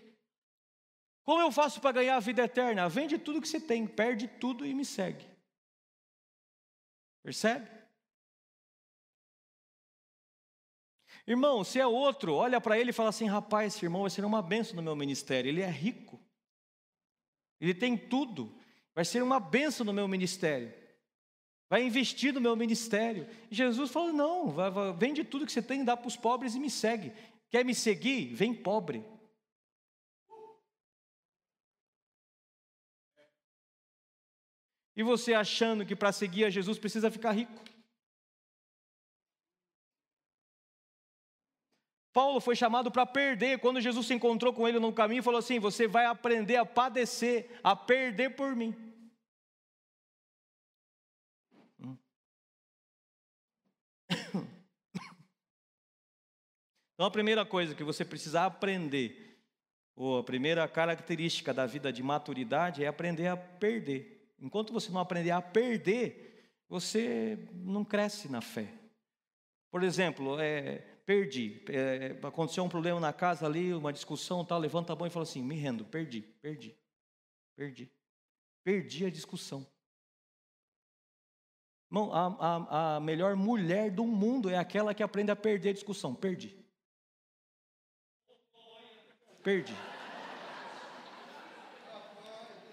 Como 1.24 1.42
eu 1.42 1.52
faço 1.52 1.82
para 1.82 1.92
ganhar 1.92 2.16
a 2.16 2.22
vida 2.22 2.44
eterna? 2.44 2.88
Vende 2.88 3.18
tudo 3.18 3.42
que 3.42 3.48
você 3.48 3.60
tem, 3.60 3.86
perde 3.86 4.28
tudo 4.28 4.66
e 4.66 4.74
me 4.74 4.86
segue. 4.86 5.30
Percebe? 7.22 7.70
Irmão, 11.28 11.64
se 11.64 11.80
é 11.80 11.86
outro, 11.86 12.34
olha 12.34 12.60
para 12.60 12.80
ele 12.80 12.90
e 12.90 12.94
fala 12.94 13.10
assim: 13.10 13.28
rapaz, 13.28 13.76
esse 13.76 13.86
irmão 13.86 14.02
vai 14.02 14.10
ser 14.10 14.26
uma 14.26 14.42
benção 14.42 14.76
no 14.76 14.82
meu 14.82 14.96
ministério. 14.96 15.50
Ele 15.50 15.62
é 15.62 15.70
rico, 15.70 16.20
ele 17.60 17.76
tem 17.76 17.96
tudo, 17.96 18.58
vai 18.96 19.06
ser 19.06 19.22
uma 19.22 19.40
benção 19.40 19.86
no 19.86 19.94
meu 19.94 20.08
ministério 20.08 20.81
vai 21.72 21.84
investir 21.84 22.34
no 22.34 22.42
meu 22.42 22.54
ministério. 22.54 23.26
E 23.50 23.56
Jesus 23.56 23.92
falou: 23.92 24.12
não, 24.12 24.52
vai, 24.52 24.70
vai, 24.70 24.92
vende 24.92 25.24
tudo 25.24 25.46
que 25.46 25.54
você 25.54 25.62
tem, 25.62 25.86
dá 25.86 25.96
para 25.96 26.10
os 26.10 26.18
pobres 26.18 26.54
e 26.54 26.60
me 26.60 26.70
segue. 26.70 27.14
Quer 27.50 27.64
me 27.64 27.74
seguir? 27.74 28.34
Vem 28.34 28.54
pobre. 28.54 29.06
E 34.98 35.02
você 35.02 35.34
achando 35.34 35.86
que 35.86 35.96
para 35.96 36.12
seguir 36.12 36.44
a 36.44 36.50
Jesus 36.50 36.78
precisa 36.78 37.10
ficar 37.10 37.32
rico? 37.32 37.64
Paulo 42.12 42.42
foi 42.42 42.58
chamado 42.58 42.92
para 42.92 43.06
perder. 43.06 43.60
Quando 43.60 43.80
Jesus 43.80 44.08
se 44.08 44.14
encontrou 44.14 44.52
com 44.52 44.68
ele 44.68 44.78
no 44.78 44.92
caminho, 44.92 45.24
falou 45.24 45.40
assim: 45.40 45.58
Você 45.58 45.88
vai 45.88 46.06
aprender 46.06 46.58
a 46.58 46.66
padecer, 46.66 47.50
a 47.64 47.74
perder 47.74 48.36
por 48.36 48.54
mim. 48.58 48.91
Então, 57.02 57.08
a 57.08 57.12
primeira 57.12 57.44
coisa 57.44 57.74
que 57.74 57.84
você 57.84 58.06
precisa 58.06 58.46
aprender, 58.46 59.36
ou 59.96 60.20
a 60.20 60.24
primeira 60.24 60.68
característica 60.68 61.52
da 61.52 61.66
vida 61.66 61.92
de 61.92 62.04
maturidade 62.04 62.84
é 62.84 62.88
aprender 62.88 63.26
a 63.26 63.36
perder. 63.36 64.32
Enquanto 64.40 64.72
você 64.72 64.92
não 64.92 65.02
aprender 65.02 65.32
a 65.32 65.42
perder, 65.42 66.54
você 66.70 67.40
não 67.54 67.84
cresce 67.84 68.32
na 68.32 68.40
fé. 68.40 68.72
Por 69.72 69.82
exemplo, 69.82 70.40
é, 70.40 70.78
perdi, 71.04 71.66
é, 71.70 72.20
aconteceu 72.22 72.64
um 72.64 72.70
problema 72.70 73.00
na 73.00 73.12
casa 73.12 73.48
ali, 73.48 73.74
uma 73.74 73.92
discussão, 73.92 74.46
tal, 74.46 74.60
levanta 74.60 74.94
a 74.94 74.96
mão 74.96 75.08
e 75.08 75.10
fala 75.10 75.24
assim: 75.24 75.42
me 75.42 75.56
rendo, 75.56 75.84
perdi, 75.84 76.22
perdi, 76.40 76.78
perdi, 77.56 77.92
perdi 78.64 79.06
a 79.08 79.10
discussão. 79.10 79.66
Irmão, 81.90 82.14
a, 82.14 82.28
a, 82.28 82.96
a 82.98 83.00
melhor 83.00 83.36
mulher 83.36 83.90
do 83.90 84.06
mundo 84.06 84.52
é 84.52 84.58
aquela 84.60 84.94
que 84.94 85.02
aprende 85.02 85.32
a 85.32 85.36
perder 85.36 85.70
a 85.70 85.74
discussão. 85.74 86.14
Perdi. 86.14 86.61
Perdi. 89.44 89.76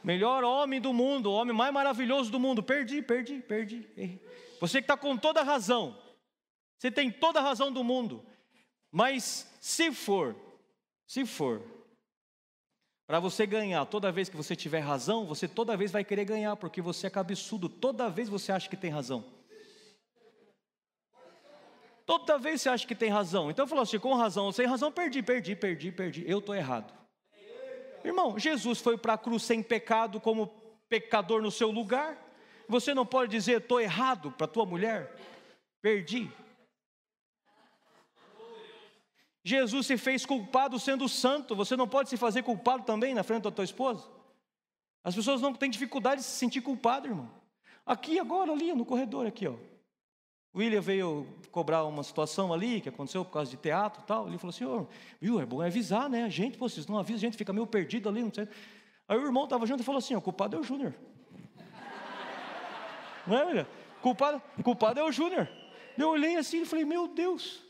Melhor 0.02 0.44
homem 0.44 0.80
do 0.80 0.92
mundo, 0.92 1.30
homem 1.30 1.54
mais 1.54 1.72
maravilhoso 1.72 2.30
do 2.30 2.38
mundo. 2.38 2.62
Perdi, 2.62 3.02
perdi, 3.02 3.40
perdi. 3.40 3.86
Você 4.60 4.78
que 4.78 4.84
está 4.84 4.96
com 4.96 5.16
toda 5.16 5.40
a 5.40 5.44
razão. 5.44 5.98
Você 6.78 6.90
tem 6.90 7.10
toda 7.10 7.40
a 7.40 7.42
razão 7.42 7.72
do 7.72 7.82
mundo. 7.82 8.24
Mas 8.90 9.48
se 9.60 9.92
for, 9.92 10.34
se 11.06 11.26
for, 11.26 11.62
para 13.06 13.20
você 13.20 13.46
ganhar, 13.46 13.84
toda 13.86 14.12
vez 14.12 14.28
que 14.28 14.36
você 14.36 14.54
tiver 14.54 14.80
razão, 14.80 15.26
você 15.26 15.48
toda 15.48 15.76
vez 15.76 15.90
vai 15.90 16.04
querer 16.04 16.24
ganhar, 16.24 16.56
porque 16.56 16.80
você 16.80 17.06
é 17.06 17.10
cabeçudo, 17.10 17.68
toda 17.68 18.08
vez 18.08 18.28
você 18.28 18.52
acha 18.52 18.68
que 18.68 18.76
tem 18.76 18.90
razão. 18.90 19.37
Toda 22.08 22.38
vez 22.38 22.62
você 22.62 22.70
acha 22.70 22.86
que 22.86 22.94
tem 22.94 23.10
razão. 23.10 23.50
Então 23.50 23.66
falou 23.66 23.82
assim: 23.82 23.98
com 23.98 24.14
razão, 24.14 24.50
sem 24.50 24.64
razão, 24.64 24.90
perdi, 24.90 25.22
perdi, 25.22 25.54
perdi, 25.54 25.92
perdi. 25.92 26.24
Eu 26.26 26.38
estou 26.38 26.54
errado. 26.54 26.90
Irmão, 28.02 28.38
Jesus 28.38 28.80
foi 28.80 28.96
para 28.96 29.12
a 29.12 29.18
cruz 29.18 29.42
sem 29.42 29.62
pecado, 29.62 30.18
como 30.18 30.46
pecador 30.88 31.42
no 31.42 31.50
seu 31.50 31.70
lugar. 31.70 32.16
Você 32.66 32.94
não 32.94 33.04
pode 33.04 33.30
dizer, 33.30 33.60
estou 33.60 33.78
errado 33.78 34.30
para 34.32 34.46
tua 34.46 34.64
mulher. 34.64 35.14
Perdi. 35.82 36.32
Jesus 39.44 39.86
se 39.86 39.98
fez 39.98 40.24
culpado 40.24 40.78
sendo 40.78 41.06
santo. 41.10 41.54
Você 41.54 41.76
não 41.76 41.86
pode 41.86 42.08
se 42.08 42.16
fazer 42.16 42.42
culpado 42.42 42.84
também 42.84 43.12
na 43.12 43.22
frente 43.22 43.42
da 43.42 43.50
tua 43.50 43.64
esposa? 43.64 44.08
As 45.04 45.14
pessoas 45.14 45.42
não 45.42 45.52
têm 45.52 45.68
dificuldade 45.68 46.22
de 46.22 46.26
se 46.26 46.38
sentir 46.38 46.62
culpado, 46.62 47.06
irmão. 47.06 47.30
Aqui, 47.84 48.18
agora, 48.18 48.50
ali, 48.50 48.72
no 48.72 48.86
corredor, 48.86 49.26
aqui, 49.26 49.46
ó. 49.46 49.56
William 50.54 50.80
veio 50.80 51.26
cobrar 51.50 51.84
uma 51.84 52.02
situação 52.02 52.52
ali 52.52 52.80
que 52.80 52.88
aconteceu 52.88 53.24
por 53.24 53.32
causa 53.32 53.50
de 53.50 53.56
teatro 53.56 54.02
e 54.02 54.06
tal. 54.06 54.26
Ele 54.26 54.38
falou 54.38 54.82
oh, 54.82 54.86
viu, 55.20 55.40
é 55.40 55.46
bom 55.46 55.60
avisar, 55.60 56.08
né? 56.08 56.24
A 56.24 56.28
gente, 56.28 56.56
pô, 56.56 56.68
vocês 56.68 56.86
não 56.86 56.98
avisam, 56.98 57.16
a 57.16 57.20
gente 57.20 57.36
fica 57.36 57.52
meio 57.52 57.66
perdido 57.66 58.08
ali, 58.08 58.22
não 58.22 58.32
sei. 58.32 58.48
Aí 59.06 59.18
o 59.18 59.24
irmão 59.24 59.44
estava 59.44 59.66
junto 59.66 59.80
e 59.80 59.84
falou 59.84 59.98
assim: 59.98 60.14
o 60.14 60.20
culpado 60.20 60.56
é 60.56 60.58
o 60.60 60.62
Júnior. 60.62 60.94
não 63.26 63.36
é, 63.36 63.44
William? 63.44 63.66
Culpado, 64.00 64.42
culpado 64.62 65.00
é 65.00 65.04
o 65.04 65.12
Júnior. 65.12 65.48
Eu 65.96 66.10
olhei 66.10 66.36
assim 66.36 66.62
e 66.62 66.66
falei: 66.66 66.84
meu 66.84 67.08
Deus, 67.08 67.62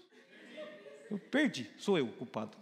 eu 1.10 1.18
perdi, 1.18 1.70
sou 1.78 1.98
eu 1.98 2.06
o 2.06 2.12
culpado. 2.12 2.56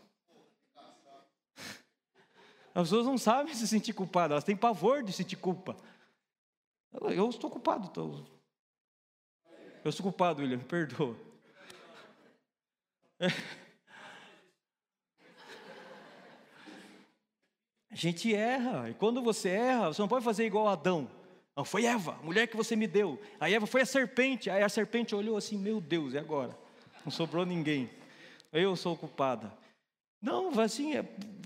As 2.75 2.85
pessoas 2.85 3.07
não 3.07 3.19
sabem 3.19 3.55
se 3.55 3.67
sentir 3.69 3.93
culpadas, 3.93 4.33
elas 4.33 4.45
têm 4.45 4.57
pavor 4.57 5.03
de 5.03 5.13
sentir 5.13 5.37
culpa. 5.37 5.77
Eu 6.93 7.29
estou 7.29 7.51
culpado, 7.51 7.87
estou 7.89 8.36
eu 9.87 9.93
sou 9.93 10.03
culpado, 10.03 10.43
William, 10.43 10.59
perdoa. 10.59 11.17
É. 13.21 13.29
A 17.89 17.95
gente 17.95 18.35
erra, 18.35 18.91
e 18.91 18.95
quando 18.95 19.23
você 19.23 19.49
erra, 19.49 19.87
você 19.87 20.03
não 20.03 20.09
pode 20.09 20.25
fazer 20.25 20.45
igual 20.45 20.67
Adão. 20.67 21.09
Não, 21.57 21.65
foi 21.65 21.85
Eva, 21.85 22.19
a 22.21 22.23
mulher 22.25 22.49
que 22.49 22.57
você 22.57 22.75
me 22.75 22.89
deu. 22.89 23.19
A 23.39 23.49
Eva 23.49 23.65
foi 23.65 23.81
a 23.81 23.87
serpente, 23.87 24.51
aí 24.51 24.63
a 24.63 24.69
serpente 24.69 25.15
olhou 25.15 25.37
assim: 25.37 25.57
Meu 25.57 25.81
Deus, 25.81 26.15
e 26.15 26.19
agora? 26.19 26.59
Não 27.05 27.13
sobrou 27.13 27.47
ninguém. 27.47 27.89
Eu 28.53 28.75
sou 28.75 28.97
culpada. 28.97 29.53
Não, 30.21 30.49
assim, 30.61 30.97
é, 30.97 31.05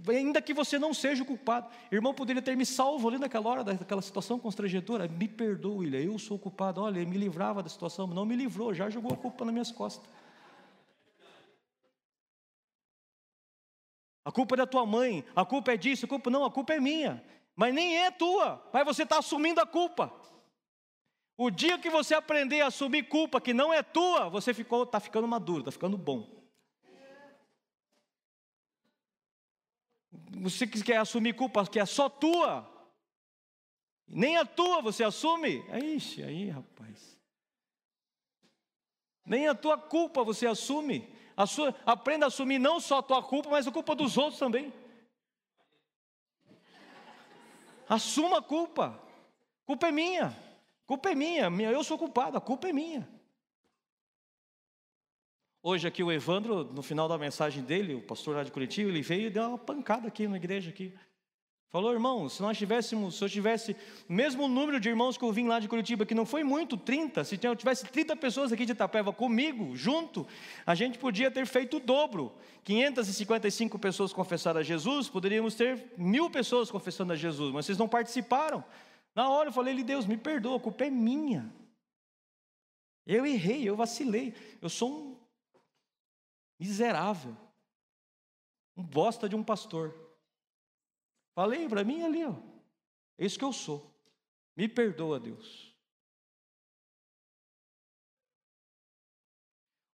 ainda 0.09 0.41
que 0.41 0.55
você 0.55 0.79
não 0.79 0.95
seja 0.95 1.23
o 1.23 1.27
culpado. 1.27 1.71
Irmão 1.91 2.15
poderia 2.15 2.43
ter 2.43 2.57
me 2.57 2.65
salvo 2.65 3.09
ali 3.09 3.19
naquela 3.19 3.49
hora, 3.49 3.65
daquela 3.65 4.03
situação 4.03 4.39
constrangedora. 4.39 5.07
Me 5.09 5.29
perdoe, 5.29 5.87
William, 5.87 6.01
eu 6.01 6.19
sou 6.19 6.37
o 6.37 6.41
culpado. 6.41 6.81
Olha, 6.81 6.99
ele 6.99 7.11
me 7.11 7.19
livrava 7.19 7.63
da 7.63 7.69
situação, 7.69 8.07
não 8.07 8.25
me 8.25 8.37
livrou, 8.37 8.73
já 8.73 8.89
jogou 8.89 9.13
a 9.13 9.17
culpa 9.17 9.45
nas 9.45 9.53
minhas 9.53 9.71
costas. 9.71 10.09
A 14.25 14.33
culpa 14.33 14.55
é 14.55 14.59
da 14.59 14.67
tua 14.67 14.87
mãe, 14.87 15.25
a 15.35 15.45
culpa 15.45 15.73
é 15.73 15.77
disso, 15.77 16.05
a 16.05 16.09
culpa 16.09 16.31
não, 16.31 16.45
a 16.45 16.51
culpa 16.51 16.75
é 16.75 16.81
minha. 16.81 17.23
Mas 17.57 17.75
nem 17.75 17.99
é 17.99 18.11
tua, 18.11 18.63
mas 18.73 18.85
você 18.85 19.03
está 19.03 19.19
assumindo 19.19 19.61
a 19.61 19.67
culpa. 19.67 20.13
O 21.37 21.51
dia 21.51 21.79
que 21.79 21.91
você 21.91 22.15
aprender 22.15 22.61
a 22.61 22.67
assumir 22.67 23.05
culpa 23.05 23.41
que 23.41 23.55
não 23.55 23.73
é 23.73 23.83
tua, 23.83 24.29
você 24.29 24.53
ficou, 24.53 24.83
está 24.83 25.01
ficando 25.01 25.27
maduro, 25.27 25.61
está 25.61 25.73
ficando 25.73 25.97
bom. 25.97 26.40
Você 30.11 30.67
quer 30.67 30.97
assumir 30.97 31.35
culpa 31.35 31.67
que 31.67 31.79
é 31.79 31.87
só 31.87 32.09
tua, 32.09 32.69
nem 34.07 34.37
a 34.37 34.45
tua 34.45 34.83
você 34.83 35.05
assume, 35.05 35.65
ixi, 35.95 36.23
aí 36.23 36.49
rapaz. 36.51 37.19
Nem 39.25 39.47
a 39.47 39.55
tua 39.55 39.79
culpa 39.79 40.25
você 40.25 40.47
assume. 40.47 41.09
A 41.37 41.47
sua, 41.47 41.75
aprenda 41.87 42.27
a 42.27 42.29
assumir 42.29 42.59
não 42.59 42.81
só 42.81 42.99
a 42.99 43.03
tua 43.03 43.23
culpa, 43.23 43.51
mas 43.51 43.67
a 43.67 43.71
culpa 43.71 43.95
dos 43.95 44.19
outros 44.19 44.39
também. 44.41 44.73
Assuma 47.89 48.39
a 48.39 48.43
culpa. 48.43 49.01
Culpa 49.65 49.89
é 49.89 49.93
minha. 49.93 50.37
Culpa 50.87 51.11
é 51.11 51.15
minha. 51.15 51.49
Eu 51.71 51.85
sou 51.85 51.97
culpado. 51.97 52.37
A 52.37 52.41
culpa 52.41 52.69
é 52.69 52.73
minha. 52.73 53.09
Hoje 55.63 55.87
aqui 55.87 56.03
o 56.03 56.11
Evandro, 56.11 56.65
no 56.65 56.81
final 56.81 57.07
da 57.07 57.19
mensagem 57.19 57.63
dele, 57.63 57.95
o 57.95 58.01
pastor 58.01 58.35
lá 58.35 58.43
de 58.43 58.51
Curitiba, 58.51 58.89
ele 58.89 59.03
veio 59.03 59.27
e 59.27 59.31
deu 59.31 59.47
uma 59.47 59.59
pancada 59.59 60.09
aqui 60.09 60.27
na 60.27 60.39
igreja 60.39 60.71
aqui. 60.71 60.91
Falou, 61.69 61.93
irmão, 61.93 62.29
se 62.31 62.41
nós 62.41 62.57
tivéssemos, 62.57 63.15
se 63.15 63.23
eu 63.23 63.29
tivesse 63.29 63.77
o 64.09 64.13
mesmo 64.13 64.49
número 64.49 64.81
de 64.81 64.89
irmãos 64.89 65.19
que 65.19 65.25
eu 65.25 65.31
vim 65.31 65.47
lá 65.47 65.61
de 65.61 65.69
Curitiba, 65.69 66.07
que 66.07 66.15
não 66.15 66.25
foi 66.25 66.43
muito, 66.43 66.79
30, 66.79 67.25
se 67.25 67.39
eu 67.43 67.55
tivesse 67.55 67.85
30 67.85 68.17
pessoas 68.17 68.51
aqui 68.51 68.65
de 68.65 68.73
Itapeva 68.73 69.13
comigo, 69.13 69.77
junto, 69.77 70.27
a 70.67 70.75
gente 70.75 70.99
podia 70.99 71.31
ter 71.31 71.47
feito 71.47 71.77
o 71.77 71.81
dobro. 71.81 72.33
555 72.65 73.79
pessoas 73.79 74.15
confessaram 74.15 74.61
a 74.61 74.63
Jesus, 74.63 75.11
poderíamos 75.11 75.55
ter 75.55 75.93
mil 75.97 76.31
pessoas 76.31 76.71
confessando 76.71 77.13
a 77.13 77.17
Jesus, 77.17 77.53
mas 77.53 77.67
vocês 77.67 77.77
não 77.77 77.87
participaram. 77.87 78.65
Na 79.15 79.29
hora 79.29 79.51
eu 79.51 79.53
falei, 79.53 79.81
Deus, 79.85 80.07
me 80.07 80.17
perdoa, 80.17 80.57
a 80.57 80.61
culpa 80.61 80.87
é 80.87 80.91
minha. 80.91 81.53
Eu 83.07 83.27
errei, 83.27 83.69
eu 83.69 83.77
vacilei. 83.77 84.35
Eu 84.61 84.69
sou 84.69 84.91
um 84.91 85.20
miserável. 86.61 87.35
Um 88.77 88.83
bosta 88.85 89.29
de 89.29 89.35
um 89.35 89.43
pastor. 89.43 89.95
Falei 91.35 91.67
para 91.67 91.83
mim 91.83 92.03
ali, 92.03 92.25
ó. 92.25 92.35
É 93.19 93.25
isso 93.25 93.39
que 93.39 93.45
eu 93.45 93.53
sou. 93.53 93.91
Me 94.55 94.69
perdoa, 94.69 95.19
Deus. 95.19 95.75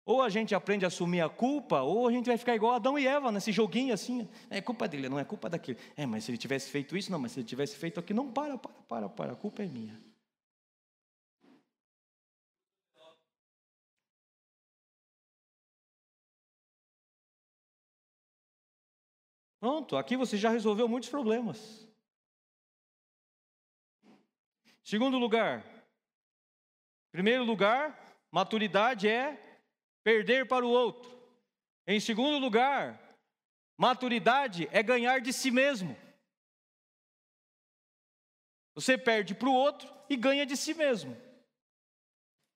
Ou 0.05 0.23
a 0.23 0.29
gente 0.29 0.55
aprende 0.55 0.85
a 0.85 0.89
assumir 0.89 1.21
a 1.21 1.29
culpa, 1.29 1.83
ou 1.83 2.07
a 2.07 2.13
gente 2.13 2.27
vai 2.27 2.39
ficar 2.39 2.55
igual 2.55 2.75
Adão 2.75 2.97
e 2.97 3.07
Eva, 3.07 3.33
nesse 3.33 3.51
joguinho 3.51 3.93
assim. 3.93 4.29
É 4.49 4.61
culpa 4.61 4.87
dele, 4.87 5.09
não 5.09 5.19
é 5.19 5.25
culpa 5.25 5.49
daquele. 5.49 5.79
É, 5.97 6.07
mas 6.07 6.25
se 6.25 6.31
ele 6.31 6.39
tivesse 6.39 6.71
feito 6.71 6.97
isso, 6.97 7.11
não, 7.11 7.19
mas 7.19 7.33
se 7.33 7.41
ele 7.41 7.47
tivesse 7.47 7.77
feito 7.77 7.99
aquilo, 7.99 8.23
não, 8.23 8.33
para, 8.33 8.57
para, 8.57 8.73
para, 8.89 9.09
para, 9.09 9.33
a 9.33 9.37
culpa 9.37 9.65
é 9.65 9.67
minha. 9.67 10.01
Pronto, 19.67 19.97
aqui 19.97 20.17
você 20.17 20.37
já 20.37 20.49
resolveu 20.49 20.87
muitos 20.87 21.11
problemas. 21.11 21.85
Segundo 24.85 25.19
lugar, 25.19 25.65
primeiro 27.11 27.43
lugar, 27.43 28.17
maturidade 28.31 29.09
é 29.09 29.37
perder 30.05 30.47
para 30.47 30.65
o 30.65 30.71
outro. 30.71 31.11
Em 31.85 31.99
segundo 31.99 32.39
lugar, 32.39 33.19
maturidade 33.77 34.69
é 34.71 34.85
ganhar 34.85 35.21
de 35.21 35.33
si 35.33 35.51
mesmo. 35.51 35.97
Você 38.77 38.97
perde 38.97 39.35
para 39.35 39.49
o 39.49 39.53
outro 39.53 39.93
e 40.09 40.15
ganha 40.17 40.47
de 40.47 40.57
si 40.57 40.75
mesmo. 40.75 41.21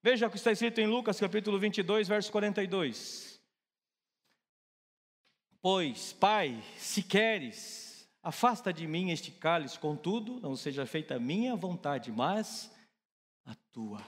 Veja 0.00 0.28
o 0.28 0.30
que 0.30 0.36
está 0.36 0.52
escrito 0.52 0.80
em 0.80 0.86
Lucas 0.86 1.18
capítulo 1.18 1.58
22, 1.58 2.06
verso 2.06 2.30
42. 2.30 3.39
Pois, 5.62 6.12
Pai, 6.14 6.62
se 6.76 7.02
queres, 7.02 8.08
afasta 8.22 8.72
de 8.72 8.86
mim 8.86 9.10
este 9.10 9.30
cálice, 9.30 9.78
contudo, 9.78 10.40
não 10.40 10.56
seja 10.56 10.86
feita 10.86 11.16
a 11.16 11.20
minha 11.20 11.54
vontade, 11.54 12.10
mas 12.10 12.74
a 13.44 13.54
tua. 13.72 14.04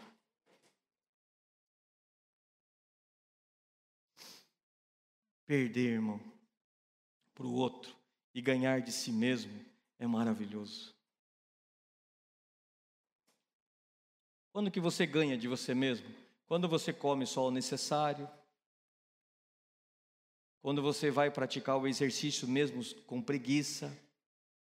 perder, 5.53 5.97
irmão, 5.97 6.19
para 7.35 7.47
o 7.47 7.53
outro 7.53 7.95
e 8.35 8.41
ganhar 8.41 8.81
de 8.81 8.91
si 8.91 9.13
mesmo 9.13 9.63
é 9.99 10.07
maravilhoso. 10.07 10.95
Quando 14.51 14.71
que 14.71 14.81
você 14.81 15.05
ganha 15.05 15.37
de 15.37 15.47
você 15.49 15.75
mesmo? 15.75 16.09
Quando 16.47 16.67
você 16.71 16.91
come 16.91 17.27
só 17.27 17.49
o 17.49 17.51
necessário. 17.51 18.27
Quando 20.63 20.81
você 20.81 21.11
vai 21.11 21.29
praticar 21.29 21.77
o 21.77 21.89
exercício 21.89 22.47
mesmo 22.47 22.83
com 23.05 23.21
preguiça. 23.21 23.89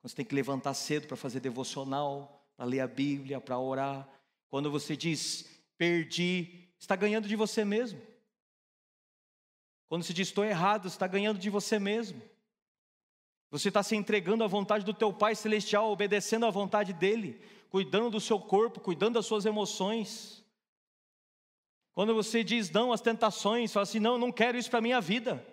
Quando 0.00 0.10
você 0.10 0.16
tem 0.16 0.24
que 0.24 0.34
levantar 0.34 0.74
cedo 0.74 1.06
para 1.06 1.16
fazer 1.16 1.38
devocional, 1.38 2.44
para 2.56 2.66
ler 2.66 2.80
a 2.80 2.88
Bíblia, 2.88 3.40
para 3.40 3.56
orar. 3.56 4.08
Quando 4.50 4.68
você 4.68 4.96
diz, 4.96 5.48
perdi, 5.78 6.68
está 6.76 6.96
ganhando 6.96 7.28
de 7.28 7.36
você 7.36 7.64
mesmo. 7.64 8.02
Quando 9.88 10.02
se 10.02 10.12
diz 10.12 10.26
estou 10.26 10.44
errado, 10.44 10.88
está 10.88 11.06
ganhando 11.06 11.38
de 11.38 11.48
você 11.48 11.78
mesmo. 11.78 12.20
Você 13.52 13.68
está 13.68 13.80
se 13.80 13.94
entregando 13.94 14.42
à 14.42 14.48
vontade 14.48 14.84
do 14.84 14.92
teu 14.92 15.12
Pai 15.12 15.36
Celestial, 15.36 15.92
obedecendo 15.92 16.46
à 16.46 16.50
vontade 16.50 16.92
dEle, 16.92 17.40
cuidando 17.70 18.10
do 18.10 18.20
seu 18.20 18.40
corpo, 18.40 18.80
cuidando 18.80 19.14
das 19.14 19.26
suas 19.26 19.46
emoções. 19.46 20.44
Quando 21.92 22.12
você 22.12 22.42
diz 22.42 22.70
não 22.72 22.92
às 22.92 23.00
tentações, 23.00 23.72
fala 23.72 23.84
assim: 23.84 24.00
não, 24.00 24.18
não 24.18 24.32
quero 24.32 24.58
isso 24.58 24.68
para 24.68 24.80
a 24.80 24.82
minha 24.82 25.00
vida. 25.00 25.46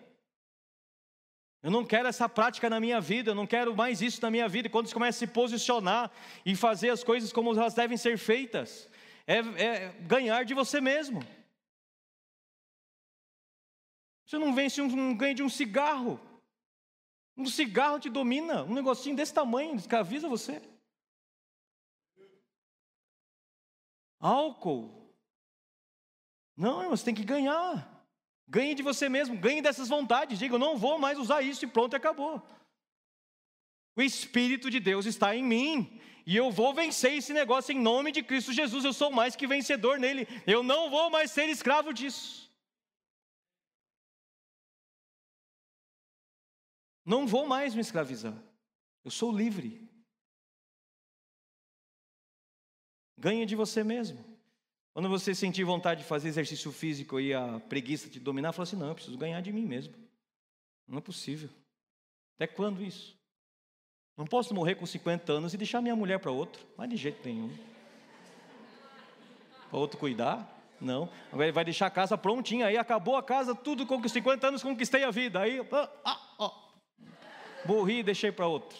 Eu 1.64 1.72
não 1.72 1.86
quero 1.86 2.10
essa 2.10 2.28
prática 2.28 2.70
na 2.70 2.78
minha 2.78 3.00
vida, 3.00 3.32
eu 3.32 3.36
não 3.36 3.48
quero 3.48 3.74
mais 3.74 4.02
isso 4.02 4.22
na 4.22 4.30
minha 4.30 4.50
vida. 4.50 4.68
E 4.68 4.70
quando 4.70 4.88
você 4.88 4.94
começa 4.94 5.24
a 5.24 5.26
se 5.26 5.34
posicionar 5.34 6.12
e 6.46 6.58
fazer 6.58 6.90
as 6.90 7.06
coisas 7.06 7.32
como 7.32 7.58
elas 7.58 7.74
devem 7.74 7.96
ser 7.96 8.18
feitas, 8.18 8.90
é, 9.26 9.38
é 9.38 9.94
ganhar 10.02 10.44
de 10.44 10.54
você 10.54 10.82
mesmo. 10.82 11.22
Você 14.26 14.38
não 14.38 14.54
vence 14.54 14.82
um, 14.82 15.16
ganho 15.16 15.36
de 15.36 15.44
um 15.44 15.48
cigarro. 15.48 16.20
Um 17.38 17.46
cigarro 17.46 17.98
te 17.98 18.10
domina, 18.10 18.64
um 18.64 18.74
negocinho 18.74 19.16
desse 19.16 19.34
tamanho, 19.34 19.76
escraviza 19.76 20.28
você. 20.28 20.62
Álcool. 24.20 25.16
Não, 26.58 26.90
você 26.90 27.06
tem 27.06 27.16
que 27.16 27.24
ganhar. 27.24 27.93
Ganhe 28.48 28.76
de 28.76 28.84
você 28.84 29.10
mesmo, 29.10 29.38
ganhe 29.38 29.62
dessas 29.62 29.88
vontades. 29.88 30.38
Diga, 30.38 30.56
eu 30.56 30.60
não 30.60 30.78
vou 30.78 31.00
mais 31.00 31.18
usar 31.18 31.42
isso 31.42 31.66
e 31.66 31.68
pronto, 31.68 31.96
acabou. 31.96 32.42
O 33.96 34.02
Espírito 34.02 34.70
de 34.70 34.80
Deus 34.80 35.06
está 35.06 35.36
em 35.36 35.44
mim. 35.44 36.00
E 36.26 36.36
eu 36.38 36.50
vou 36.52 36.74
vencer 36.74 37.14
esse 37.14 37.34
negócio 37.34 37.74
em 37.74 37.80
nome 37.80 38.12
de 38.12 38.24
Cristo 38.24 38.54
Jesus. 38.54 38.86
Eu 38.86 38.94
sou 38.94 39.12
mais 39.12 39.36
que 39.36 39.46
vencedor 39.46 40.00
nele. 40.00 40.28
Eu 40.48 40.64
não 40.64 40.90
vou 40.90 41.10
mais 41.10 41.32
ser 41.32 41.50
escravo 41.50 41.94
disso. 41.94 42.50
Não 47.06 47.28
vou 47.28 47.46
mais 47.46 47.76
me 47.76 47.82
escravizar. 47.82 48.42
Eu 49.04 49.12
sou 49.12 49.32
livre. 49.32 49.90
Ganha 53.18 53.46
de 53.46 53.56
você 53.56 53.84
mesmo. 53.84 54.33
Quando 54.94 55.10
você 55.10 55.34
sentir 55.34 55.64
vontade 55.64 56.02
de 56.02 56.08
fazer 56.08 56.30
exercício 56.30 56.72
físico 56.72 57.20
e 57.20 57.34
a 57.34 57.60
preguiça 57.68 58.10
te 58.10 58.20
dominar, 58.20 58.54
fala 58.54 58.64
assim: 58.64 58.76
não, 58.76 58.90
eu 58.90 58.96
preciso 58.96 59.18
ganhar 59.18 59.42
de 59.42 59.52
mim 59.52 59.66
mesmo. 59.66 59.94
Não 60.88 61.00
é 61.00 61.02
possível. 61.02 61.50
Até 62.36 62.48
quando 62.48 62.84
isso? 62.84 63.18
Não 64.16 64.26
posso 64.26 64.54
morrer 64.54 64.76
com 64.76 64.86
50 64.86 65.34
anos 65.34 65.54
e 65.54 65.58
deixar 65.58 65.82
minha 65.82 65.96
mulher 65.96 66.20
para 66.20 66.32
outro. 66.32 66.64
Mas 66.78 66.90
de 66.90 66.96
jeito 66.96 67.28
nenhum. 67.28 67.52
Para 69.70 69.80
outro 69.80 69.98
cuidar? 69.98 70.48
Não. 70.80 71.10
Agora 71.32 71.46
ele 71.46 71.52
vai 71.52 71.66
deixar 71.66 71.88
a 71.88 71.92
casa 71.92 72.16
prontinha. 72.16 72.68
Aí 72.68 72.78
acabou 72.78 73.16
a 73.16 73.24
casa, 73.24 73.56
tudo 73.56 73.88
com 73.88 74.08
50 74.08 74.48
anos 74.48 74.62
conquistei 74.62 75.04
a 75.04 75.10
vida. 75.10 75.40
Aí, 75.40 75.60
ah, 75.72 75.90
ah, 76.06 76.20
ah. 76.40 76.52
Morri 77.66 78.00
e 78.00 78.04
deixei 78.04 78.32
para 78.32 78.46
outro 78.46 78.78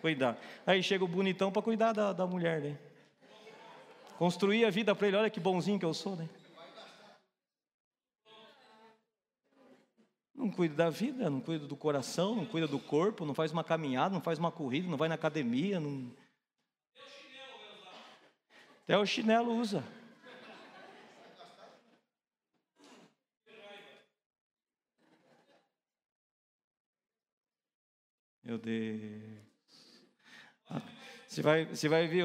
cuidar. 0.00 0.38
Aí 0.66 0.82
chega 0.82 1.04
o 1.04 1.08
bonitão 1.08 1.52
para 1.52 1.62
cuidar 1.62 1.92
da, 1.92 2.12
da 2.12 2.26
mulher, 2.26 2.60
né? 2.60 2.78
Construir 4.20 4.66
a 4.66 4.70
vida 4.70 4.94
para 4.94 5.08
ele, 5.08 5.16
olha 5.16 5.30
que 5.30 5.40
bonzinho 5.40 5.78
que 5.78 5.84
eu 5.86 5.94
sou, 5.94 6.14
né? 6.14 6.28
Não 10.34 10.50
cuida 10.50 10.74
da 10.74 10.90
vida, 10.90 11.30
não 11.30 11.40
cuida 11.40 11.66
do 11.66 11.74
coração, 11.74 12.36
não 12.36 12.44
cuida 12.44 12.68
do 12.68 12.78
corpo, 12.78 13.24
não 13.24 13.32
faz 13.32 13.50
uma 13.50 13.64
caminhada, 13.64 14.12
não 14.12 14.20
faz 14.20 14.38
uma 14.38 14.52
corrida, 14.52 14.90
não 14.90 14.98
vai 14.98 15.08
na 15.08 15.14
academia. 15.14 15.80
Não... 15.80 16.14
Até 18.84 18.98
o 18.98 19.06
chinelo 19.06 19.54
usa. 19.54 19.82
Meu 28.44 28.58
Deus. 28.58 29.29
Você 31.30 31.42
vai, 31.42 31.64
você 31.64 31.88
vai 31.88 32.08
ver 32.08 32.24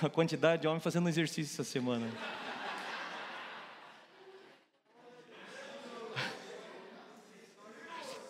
a 0.00 0.08
quantidade 0.08 0.62
de 0.62 0.68
homens 0.68 0.84
fazendo 0.84 1.08
exercício 1.08 1.52
essa 1.52 1.64
semana. 1.64 2.06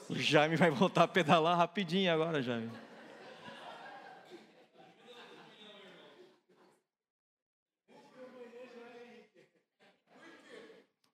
O 0.09 0.15
Jaime 0.15 0.57
vai 0.57 0.71
voltar 0.71 1.03
a 1.03 1.09
pedalar 1.09 1.59
rapidinho 1.59 2.11
agora, 2.11 2.41
Jaime. 2.43 2.71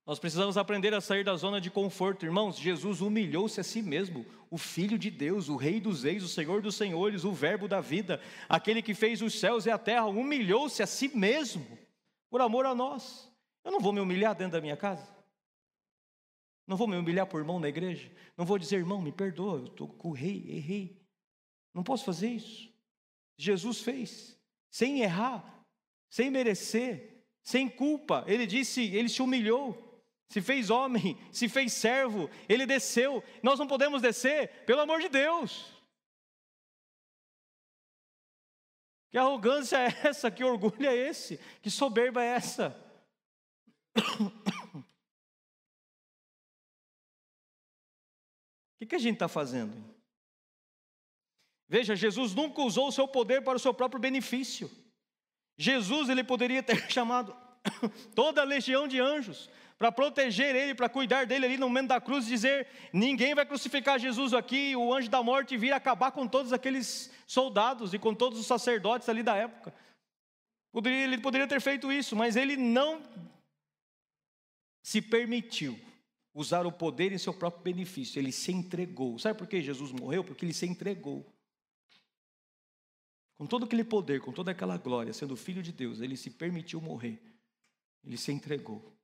Nós 0.08 0.18
precisamos 0.18 0.56
aprender 0.56 0.94
a 0.94 1.02
sair 1.02 1.22
da 1.22 1.36
zona 1.36 1.60
de 1.60 1.70
conforto, 1.70 2.24
irmãos. 2.24 2.58
Jesus 2.58 3.02
humilhou-se 3.02 3.60
a 3.60 3.62
si 3.62 3.82
mesmo, 3.82 4.24
o 4.50 4.56
Filho 4.56 4.98
de 4.98 5.10
Deus, 5.10 5.50
o 5.50 5.56
Rei 5.56 5.78
dos 5.78 6.02
Reis, 6.02 6.22
o 6.22 6.28
Senhor 6.28 6.62
dos 6.62 6.76
Senhores, 6.76 7.24
o 7.24 7.32
Verbo 7.32 7.68
da 7.68 7.82
vida, 7.82 8.18
aquele 8.48 8.80
que 8.80 8.94
fez 8.94 9.20
os 9.20 9.38
céus 9.38 9.66
e 9.66 9.70
a 9.70 9.76
terra, 9.76 10.06
humilhou-se 10.06 10.82
a 10.82 10.86
si 10.86 11.14
mesmo, 11.14 11.78
por 12.30 12.40
amor 12.40 12.64
a 12.64 12.74
nós. 12.74 13.30
Eu 13.62 13.70
não 13.70 13.80
vou 13.80 13.92
me 13.92 14.00
humilhar 14.00 14.34
dentro 14.34 14.52
da 14.52 14.62
minha 14.62 14.78
casa, 14.78 15.06
não 16.66 16.74
vou 16.74 16.88
me 16.88 16.96
humilhar 16.96 17.26
por 17.26 17.40
irmão 17.40 17.60
na 17.60 17.68
igreja, 17.68 18.10
não 18.34 18.46
vou 18.46 18.58
dizer, 18.58 18.76
irmão, 18.76 19.02
me 19.02 19.12
perdoa, 19.12 19.58
eu 19.58 19.66
estou 19.66 19.88
com 19.88 20.08
o 20.08 20.12
rei, 20.12 20.42
errei. 20.48 21.02
Não 21.74 21.84
posso 21.84 22.06
fazer 22.06 22.30
isso. 22.30 22.72
Jesus 23.36 23.82
fez, 23.82 24.40
sem 24.70 25.02
errar, 25.02 25.66
sem 26.08 26.30
merecer, 26.30 27.26
sem 27.42 27.68
culpa. 27.68 28.24
Ele 28.26 28.46
disse, 28.46 28.84
ele 28.84 29.10
se 29.10 29.20
humilhou 29.20 29.86
se 30.28 30.42
fez 30.42 30.68
homem, 30.68 31.18
se 31.32 31.48
fez 31.48 31.72
servo, 31.72 32.28
ele 32.48 32.66
desceu. 32.66 33.24
Nós 33.42 33.58
não 33.58 33.66
podemos 33.66 34.02
descer, 34.02 34.64
pelo 34.66 34.82
amor 34.82 35.00
de 35.00 35.08
Deus. 35.08 35.72
Que 39.10 39.16
arrogância 39.16 39.78
é 39.78 40.06
essa? 40.06 40.30
Que 40.30 40.44
orgulho 40.44 40.86
é 40.86 40.94
esse? 40.94 41.38
Que 41.62 41.70
soberba 41.70 42.22
é 42.22 42.26
essa? 42.26 42.76
O 48.74 48.78
que, 48.78 48.86
que 48.86 48.94
a 48.94 48.98
gente 48.98 49.14
está 49.14 49.28
fazendo? 49.28 49.74
Veja, 51.66 51.96
Jesus 51.96 52.34
nunca 52.34 52.62
usou 52.62 52.88
o 52.88 52.92
seu 52.92 53.08
poder 53.08 53.42
para 53.42 53.56
o 53.56 53.58
seu 53.58 53.74
próprio 53.74 54.00
benefício. 54.00 54.70
Jesus 55.56 56.08
ele 56.08 56.22
poderia 56.22 56.62
ter 56.62 56.76
chamado 56.92 57.34
toda 58.14 58.42
a 58.42 58.44
legião 58.44 58.86
de 58.86 59.00
anjos 59.00 59.50
para 59.78 59.92
proteger 59.92 60.56
ele, 60.56 60.74
para 60.74 60.88
cuidar 60.88 61.24
dele 61.24 61.46
ali 61.46 61.56
no 61.56 61.68
momento 61.68 61.88
da 61.88 62.00
cruz 62.00 62.26
dizer: 62.26 62.66
ninguém 62.92 63.34
vai 63.34 63.46
crucificar 63.46 63.98
Jesus 63.98 64.34
aqui, 64.34 64.74
o 64.74 64.92
anjo 64.92 65.08
da 65.08 65.22
morte 65.22 65.56
vir 65.56 65.72
acabar 65.72 66.10
com 66.10 66.26
todos 66.26 66.52
aqueles 66.52 67.10
soldados 67.26 67.94
e 67.94 67.98
com 67.98 68.12
todos 68.12 68.40
os 68.40 68.46
sacerdotes 68.46 69.08
ali 69.08 69.22
da 69.22 69.36
época. 69.36 69.72
Poderia, 70.72 71.04
ele 71.04 71.18
poderia 71.18 71.46
ter 71.46 71.60
feito 71.60 71.92
isso, 71.92 72.16
mas 72.16 72.34
ele 72.34 72.56
não 72.56 73.02
se 74.82 75.00
permitiu 75.00 75.78
usar 76.34 76.66
o 76.66 76.72
poder 76.72 77.12
em 77.12 77.18
seu 77.18 77.32
próprio 77.32 77.62
benefício, 77.62 78.18
ele 78.18 78.32
se 78.32 78.52
entregou. 78.52 79.18
Sabe 79.18 79.38
por 79.38 79.46
que 79.46 79.62
Jesus 79.62 79.92
morreu? 79.92 80.24
Porque 80.24 80.44
ele 80.44 80.52
se 80.52 80.66
entregou. 80.66 81.24
Com 83.36 83.46
todo 83.46 83.64
aquele 83.64 83.84
poder, 83.84 84.20
com 84.20 84.32
toda 84.32 84.50
aquela 84.50 84.76
glória, 84.76 85.12
sendo 85.12 85.36
filho 85.36 85.62
de 85.62 85.72
Deus, 85.72 86.00
ele 86.00 86.16
se 86.16 86.30
permitiu 86.30 86.80
morrer. 86.80 87.20
Ele 88.04 88.16
se 88.16 88.32
entregou. 88.32 88.97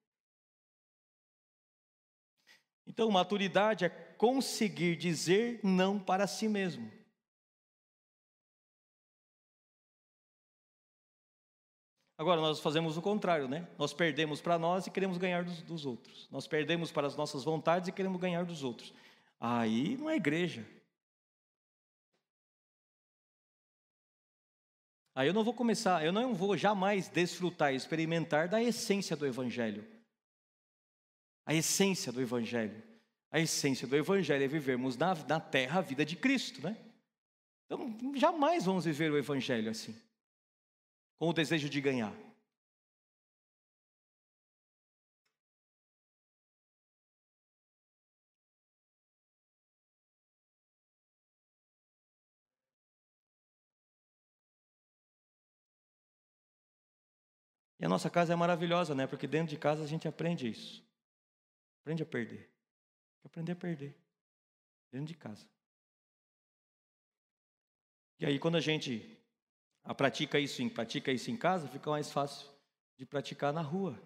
Então, 2.87 3.11
maturidade 3.11 3.85
é 3.85 3.88
conseguir 3.88 4.97
dizer 4.97 5.61
não 5.62 5.99
para 5.99 6.27
si 6.27 6.49
mesmo. 6.49 6.90
Agora, 12.16 12.40
nós 12.40 12.61
fazemos 12.61 12.97
o 12.97 13.03
contrário, 13.03 13.49
né? 13.49 13.66
Nós 13.77 13.92
perdemos 13.92 14.40
para 14.40 14.57
nós 14.57 14.87
e 14.87 14.90
queremos 14.90 15.18
ganhar 15.18 15.42
dos, 15.42 15.62
dos, 15.62 15.85
outros. 15.85 16.29
Nós 16.31 16.47
perdemos 16.47 16.92
para 16.92 17.07
as 17.07 17.16
nossas 17.16 17.42
vontades 17.42 17.88
e 17.88 17.92
queremos 17.92 18.20
ganhar 18.20 18.44
dos 18.44 18.62
outros. 18.62 18.94
Aí 19.40 19.97
não 19.97 20.09
é 20.09 20.16
igreja. 20.16 20.64
Aí 25.12 25.29
eu 25.29 25.35
não 25.35 25.44
vou 25.44 25.55
começar, 25.55 26.05
eu 26.05 26.12
não 26.12 26.35
vou 26.35 26.57
jamais 26.57 27.09
desfrutar 27.09 27.73
e 27.73 27.77
experimentar 27.77 28.49
da 28.49 28.62
essência 28.62 29.16
do 29.16 29.27
Evangelho. 29.27 29.87
A 31.46 31.54
essência 31.54 32.11
do 32.11 32.20
Evangelho. 32.20 32.83
A 33.30 33.40
essência 33.40 33.87
do 33.87 33.96
Evangelho 33.96 34.44
é 34.44 34.48
vivermos 34.48 34.96
na, 34.96 35.14
na 35.14 35.40
terra 35.40 35.80
a 35.80 35.83
vida 35.83 36.04
de 36.04 36.16
Cristo, 36.16 36.62
né? 36.62 36.76
Então, 37.66 37.98
jamais 38.14 38.64
vamos 38.64 38.85
viver 38.85 39.11
o 39.11 39.18
Evangelho 39.18 39.70
assim, 39.70 39.96
com 41.18 41.28
o 41.28 41.33
desejo 41.33 41.68
de 41.68 41.80
ganhar. 41.80 42.14
E 57.80 57.85
a 57.85 57.88
nossa 57.88 58.09
casa 58.09 58.33
é 58.33 58.37
maravilhosa, 58.37 58.94
né? 58.94 59.07
Porque 59.07 59.26
dentro 59.26 59.48
de 59.50 59.59
casa 59.59 59.83
a 59.83 59.87
gente 59.87 60.09
aprende 60.09 60.48
isso. 60.48 60.83
Aprende 61.85 62.03
a 62.03 62.07
perder. 62.07 62.51
Aprender 63.23 63.53
a 63.53 63.57
perder. 63.57 63.94
Dentro 64.90 65.09
de 65.09 65.14
casa. 65.14 65.47
E 68.18 68.25
aí 68.25 68.38
quando 68.38 68.57
a 68.57 68.61
gente 68.61 69.18
pratica 69.94 70.38
isso, 70.38 70.66
pratica 70.70 71.12
isso 71.12 71.31
em 71.31 71.37
casa, 71.37 71.68
fica 71.68 71.90
mais 71.90 72.11
fácil 72.11 72.51
de 72.97 73.05
praticar 73.05 73.53
na 73.53 73.61
rua. 73.61 74.01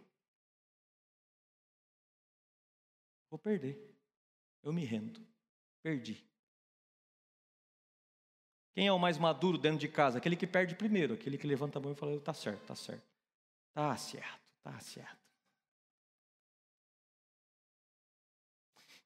Vou 3.30 3.38
perder. 3.38 3.96
Eu 4.64 4.72
me 4.72 4.84
rendo. 4.84 5.24
Perdi. 5.80 6.26
Quem 8.74 8.88
é 8.88 8.92
o 8.92 8.98
mais 8.98 9.18
maduro 9.18 9.56
dentro 9.56 9.78
de 9.78 9.88
casa? 9.88 10.18
Aquele 10.18 10.34
que 10.34 10.48
perde 10.48 10.74
primeiro, 10.74 11.14
aquele 11.14 11.38
que 11.38 11.46
levanta 11.46 11.78
a 11.78 11.82
mão 11.82 11.92
e 11.92 11.94
fala: 11.94 12.18
"Tá 12.20 12.34
certo, 12.34 12.66
tá 12.66 12.74
certo". 12.74 13.06
Tá 13.72 13.96
certo, 13.96 14.40
tá 14.64 14.80
certo. 14.80 15.27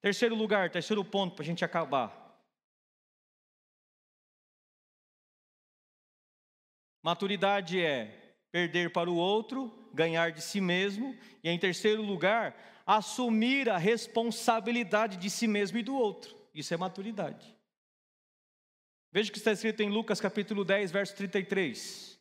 Terceiro 0.02 0.34
lugar, 0.34 0.68
terceiro 0.68 1.04
ponto 1.04 1.36
para 1.36 1.44
a 1.44 1.46
gente 1.46 1.64
acabar. 1.64 2.20
Maturidade 7.00 7.80
é 7.80 8.36
perder 8.50 8.92
para 8.92 9.08
o 9.08 9.14
outro, 9.14 9.72
ganhar 9.94 10.32
de 10.32 10.42
si 10.42 10.60
mesmo, 10.60 11.16
e 11.42 11.48
em 11.48 11.58
terceiro 11.58 12.02
lugar, 12.02 12.82
assumir 12.84 13.70
a 13.70 13.78
responsabilidade 13.78 15.16
de 15.16 15.30
si 15.30 15.46
mesmo 15.46 15.78
e 15.78 15.82
do 15.84 15.94
outro. 15.94 16.36
Isso 16.52 16.74
é 16.74 16.76
maturidade. 16.76 17.56
Veja 19.12 19.30
o 19.30 19.32
que 19.32 19.38
está 19.38 19.52
escrito 19.52 19.82
em 19.82 19.88
Lucas 19.88 20.20
capítulo 20.20 20.64
10, 20.64 20.90
verso 20.90 21.14
33. 21.14 22.20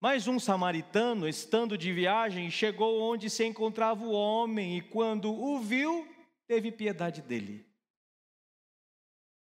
Mas 0.00 0.28
um 0.28 0.38
samaritano, 0.38 1.26
estando 1.26 1.78
de 1.78 1.92
viagem, 1.92 2.50
chegou 2.50 3.00
onde 3.00 3.30
se 3.30 3.42
encontrava 3.42 4.04
o 4.04 4.12
homem 4.12 4.76
e, 4.76 4.82
quando 4.82 5.32
o 5.32 5.58
viu, 5.60 6.13
teve 6.46 6.70
piedade 6.70 7.22
dele. 7.22 7.66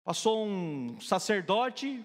Passou 0.03 0.45
um 0.45 0.99
sacerdote, 0.99 2.03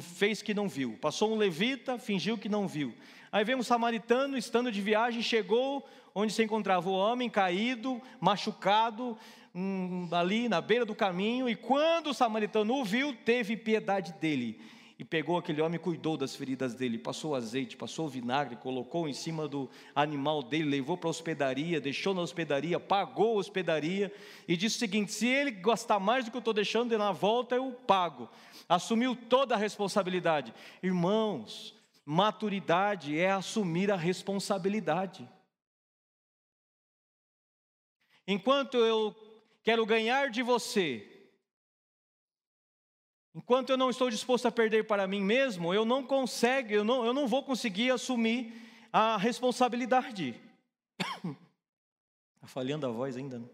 fez 0.00 0.42
que 0.42 0.54
não 0.54 0.68
viu. 0.68 0.96
Passou 1.00 1.32
um 1.32 1.36
levita, 1.36 1.98
fingiu 1.98 2.38
que 2.38 2.48
não 2.48 2.68
viu. 2.68 2.94
Aí 3.30 3.44
vem 3.44 3.56
um 3.56 3.62
samaritano, 3.62 4.36
estando 4.36 4.72
de 4.72 4.80
viagem, 4.80 5.22
chegou 5.22 5.86
onde 6.14 6.32
se 6.32 6.42
encontrava 6.42 6.88
o 6.88 6.92
homem, 6.92 7.28
caído, 7.28 8.00
machucado, 8.20 9.16
hum, 9.54 10.08
ali 10.12 10.48
na 10.48 10.60
beira 10.60 10.84
do 10.84 10.94
caminho, 10.94 11.48
e 11.48 11.54
quando 11.54 12.08
o 12.10 12.14
samaritano 12.14 12.74
o 12.74 12.84
viu, 12.84 13.14
teve 13.24 13.56
piedade 13.56 14.12
dele 14.14 14.60
e 14.98 15.04
pegou 15.04 15.38
aquele 15.38 15.62
homem 15.62 15.78
cuidou 15.78 16.16
das 16.16 16.34
feridas 16.34 16.74
dele, 16.74 16.98
passou 16.98 17.36
azeite, 17.36 17.76
passou 17.76 18.08
vinagre, 18.08 18.56
colocou 18.56 19.08
em 19.08 19.12
cima 19.12 19.46
do 19.46 19.70
animal 19.94 20.42
dele, 20.42 20.64
levou 20.64 20.96
para 20.96 21.08
a 21.08 21.10
hospedaria, 21.10 21.80
deixou 21.80 22.12
na 22.12 22.20
hospedaria, 22.20 22.80
pagou 22.80 23.36
a 23.36 23.40
hospedaria 23.40 24.12
e 24.48 24.56
disse 24.56 24.76
o 24.76 24.78
seguinte: 24.80 25.12
se 25.12 25.28
ele 25.28 25.52
gastar 25.52 26.00
mais 26.00 26.24
do 26.24 26.32
que 26.32 26.36
eu 26.36 26.40
estou 26.40 26.52
deixando, 26.52 26.98
na 26.98 27.12
volta 27.12 27.54
eu 27.54 27.70
pago. 27.70 28.28
Assumiu 28.68 29.14
toda 29.14 29.54
a 29.54 29.58
responsabilidade. 29.58 30.52
Irmãos, 30.82 31.76
maturidade 32.04 33.16
é 33.16 33.30
assumir 33.30 33.92
a 33.92 33.96
responsabilidade. 33.96 35.28
Enquanto 38.26 38.76
eu 38.78 39.14
quero 39.62 39.86
ganhar 39.86 40.28
de 40.28 40.42
você, 40.42 41.17
Enquanto 43.38 43.70
eu 43.70 43.76
não 43.76 43.88
estou 43.88 44.10
disposto 44.10 44.46
a 44.46 44.50
perder 44.50 44.84
para 44.88 45.06
mim 45.06 45.22
mesmo, 45.22 45.72
eu 45.72 45.84
não 45.84 46.04
consigo, 46.04 46.72
eu 46.72 46.82
não, 46.82 47.04
eu 47.04 47.14
não 47.14 47.28
vou 47.28 47.44
conseguir 47.44 47.88
assumir 47.88 48.52
a 48.92 49.16
responsabilidade. 49.16 50.34
Está 50.98 52.48
falhando 52.48 52.84
a 52.84 52.90
voz 52.90 53.16
ainda, 53.16 53.38
não? 53.38 53.48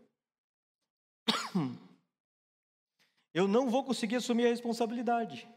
Eu 3.35 3.49
não 3.49 3.69
vou 3.69 3.83
conseguir 3.83 4.15
assumir 4.15 4.47
a 4.47 4.51
responsabilidade. 4.51 5.49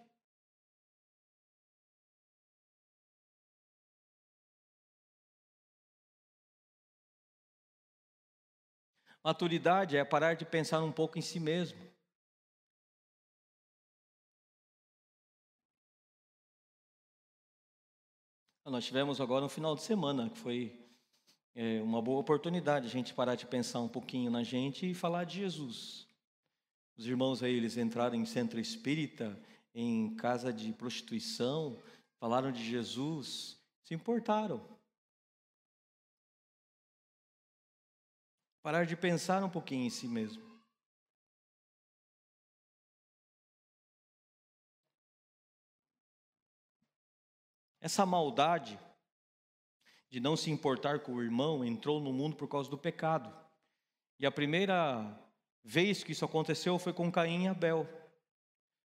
Maturidade 9.23 9.95
é 9.95 10.03
parar 10.03 10.33
de 10.33 10.43
pensar 10.43 10.81
um 10.81 10.91
pouco 10.91 11.19
em 11.19 11.21
si 11.21 11.39
mesmo. 11.39 11.87
Nós 18.69 18.84
tivemos 18.84 19.21
agora 19.21 19.45
um 19.45 19.49
final 19.49 19.75
de 19.75 19.82
semana 19.82 20.30
que 20.30 20.38
foi 20.38 20.77
é, 21.56 21.82
uma 21.82 22.01
boa 22.01 22.19
oportunidade 22.19 22.86
a 22.86 22.89
gente 22.89 23.13
parar 23.13 23.36
de 23.36 23.45
pensar 23.45 23.80
um 23.80 23.88
pouquinho 23.88 24.30
na 24.30 24.43
gente 24.43 24.91
e 24.91 24.93
falar 24.93 25.23
de 25.23 25.38
Jesus. 25.38 26.06
Os 26.97 27.08
irmãos 27.08 27.41
aí, 27.41 27.53
eles 27.53 27.77
entraram 27.77 28.15
em 28.15 28.25
centro 28.25 28.60
espírita, 28.60 29.39
em 29.73 30.13
casa 30.17 30.51
de 30.51 30.73
prostituição, 30.73 31.77
falaram 32.19 32.51
de 32.51 32.62
Jesus, 32.62 33.58
se 33.84 33.93
importaram. 33.93 34.62
Parar 38.62 38.86
de 38.86 38.97
pensar 38.97 39.41
um 39.45 39.49
pouquinho 39.49 39.86
em 39.86 39.89
si 39.89 40.10
mesmo. 40.10 40.46
Essa 47.88 48.06
maldade 48.06 48.78
de 50.10 50.19
não 50.19 50.36
se 50.36 50.52
importar 50.52 51.00
com 51.00 51.13
o 51.13 51.23
irmão 51.23 51.63
entrou 51.63 52.02
no 52.02 52.12
mundo 52.12 52.36
por 52.36 52.45
causa 52.45 52.69
do 52.69 52.78
pecado. 52.78 53.34
E 54.19 54.26
a 54.26 54.32
primeira 54.32 55.17
vez 55.63 56.04
que 56.04 56.12
isso 56.12 56.26
aconteceu 56.26 56.78
foi 56.78 56.91
com 56.91 57.10
Caim 57.10 57.45
e 57.45 57.47
Abel. 57.47 57.88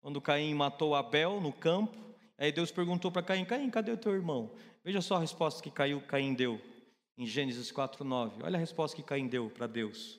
Quando 0.01 0.21
Caim 0.21 0.53
matou 0.55 0.97
Abel 0.97 1.41
no 1.41 1.53
campo, 1.53 1.97
aí 2.37 2.51
Deus 2.51 2.73
perguntou 2.73 3.13
para 3.13 3.23
Caim: 3.23 3.45
Caim, 3.45 3.71
cadê 3.71 3.93
o 3.93 3.97
teu 3.97 4.13
irmão? 4.13 4.57
Veja 4.83 5.01
só 5.01 5.15
a 5.15 5.21
resposta 5.21 5.63
que 5.63 5.71
Caim 5.71 6.35
deu 6.35 6.61
em 7.17 7.25
Gênesis 7.25 7.71
4:9. 7.71 8.43
Olha 8.43 8.57
a 8.57 8.59
resposta 8.61 8.97
que 8.97 9.05
Caim 9.05 9.29
deu 9.29 9.49
para 9.51 9.69
Deus. 9.69 10.19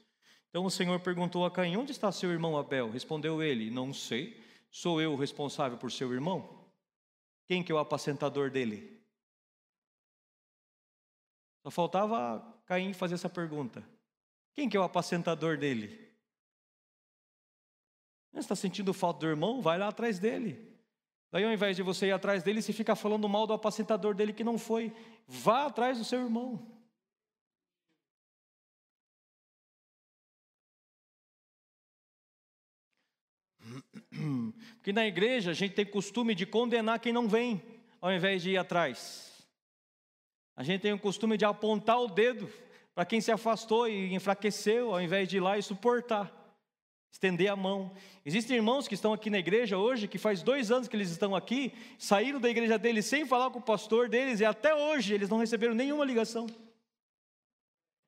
Então 0.50 0.64
o 0.64 0.72
Senhor 0.72 0.98
perguntou 1.02 1.46
a 1.46 1.52
Caim: 1.52 1.76
Onde 1.76 1.92
está 1.92 2.10
seu 2.10 2.32
irmão 2.32 2.58
Abel? 2.58 2.90
Respondeu 2.90 3.44
ele: 3.44 3.70
Não 3.70 3.94
sei. 3.94 4.42
Sou 4.72 5.02
eu 5.02 5.12
o 5.12 5.18
responsável 5.18 5.78
por 5.78 5.92
seu 5.92 6.14
irmão? 6.14 6.61
Quem 7.52 7.62
que 7.62 7.70
é 7.70 7.76
o 7.76 7.80
apacentador 7.80 8.50
dele? 8.50 8.98
Só 11.62 11.70
faltava 11.70 12.42
Caim 12.66 12.94
fazer 12.94 13.16
essa 13.16 13.28
pergunta. 13.28 13.84
Quem 14.54 14.70
que 14.70 14.78
é 14.78 14.80
o 14.80 14.84
apacentador 14.84 15.58
dele? 15.58 16.10
Você 18.32 18.40
está 18.40 18.56
sentindo 18.56 18.94
falta 18.94 19.20
do 19.20 19.28
irmão? 19.28 19.62
Vai 19.62 19.78
lá 19.78 19.90
atrás 19.90 20.18
dele. 20.18 20.66
Daí, 21.30 21.44
ao 21.44 21.52
invés 21.52 21.76
de 21.76 21.84
você 21.84 22.06
ir 22.06 22.14
atrás 22.14 22.42
dele, 22.42 22.62
você 22.62 22.72
fica 22.72 22.96
falando 22.96 23.28
mal 23.28 23.46
do 23.46 23.52
apacentador 23.52 24.16
dele 24.16 24.32
que 24.32 24.46
não 24.46 24.58
foi. 24.58 24.96
Vá 25.28 25.66
atrás 25.66 25.98
do 25.98 26.06
seu 26.06 26.22
irmão. 26.22 26.66
Porque 34.76 34.94
na 34.94 35.06
igreja 35.06 35.52
a 35.52 35.54
gente 35.54 35.74
tem 35.74 35.86
costume 35.86 36.34
de 36.34 36.46
condenar 36.46 37.00
quem 37.00 37.14
não 37.14 37.28
vem, 37.28 37.62
ao 38.00 38.12
invés 38.12 38.42
de 38.42 38.52
ir 38.52 38.58
atrás. 38.58 39.32
A 40.56 40.64
gente 40.64 40.82
tem 40.82 40.94
o 40.94 41.00
costume 41.00 41.38
de 41.38 41.46
apontar 41.46 42.00
o 42.00 42.08
dedo 42.08 42.50
para 42.94 43.06
quem 43.06 43.22
se 43.22 43.32
afastou 43.32 43.88
e 43.88 44.14
enfraqueceu, 44.14 44.94
ao 44.94 45.02
invés 45.02 45.28
de 45.28 45.38
ir 45.38 45.40
lá 45.40 45.58
e 45.58 45.64
suportar, 45.64 46.32
estender 47.12 47.50
a 47.50 47.56
mão. 47.56 47.92
Existem 48.26 48.58
irmãos 48.58 48.88
que 48.88 48.94
estão 48.94 49.14
aqui 49.14 49.30
na 49.30 49.40
igreja 49.40 49.78
hoje, 49.78 50.08
que 50.08 50.18
faz 50.18 50.44
dois 50.44 50.72
anos 50.72 50.88
que 50.88 50.96
eles 50.96 51.10
estão 51.10 51.36
aqui, 51.36 51.74
saíram 51.98 52.40
da 52.40 52.50
igreja 52.50 52.78
deles 52.78 53.06
sem 53.06 53.26
falar 53.26 53.50
com 53.50 53.60
o 53.60 53.64
pastor 53.64 54.10
deles, 54.10 54.40
e 54.40 54.46
até 54.46 54.76
hoje 54.76 55.14
eles 55.14 55.30
não 55.30 55.38
receberam 55.38 55.74
nenhuma 55.74 56.06
ligação. 56.06 56.48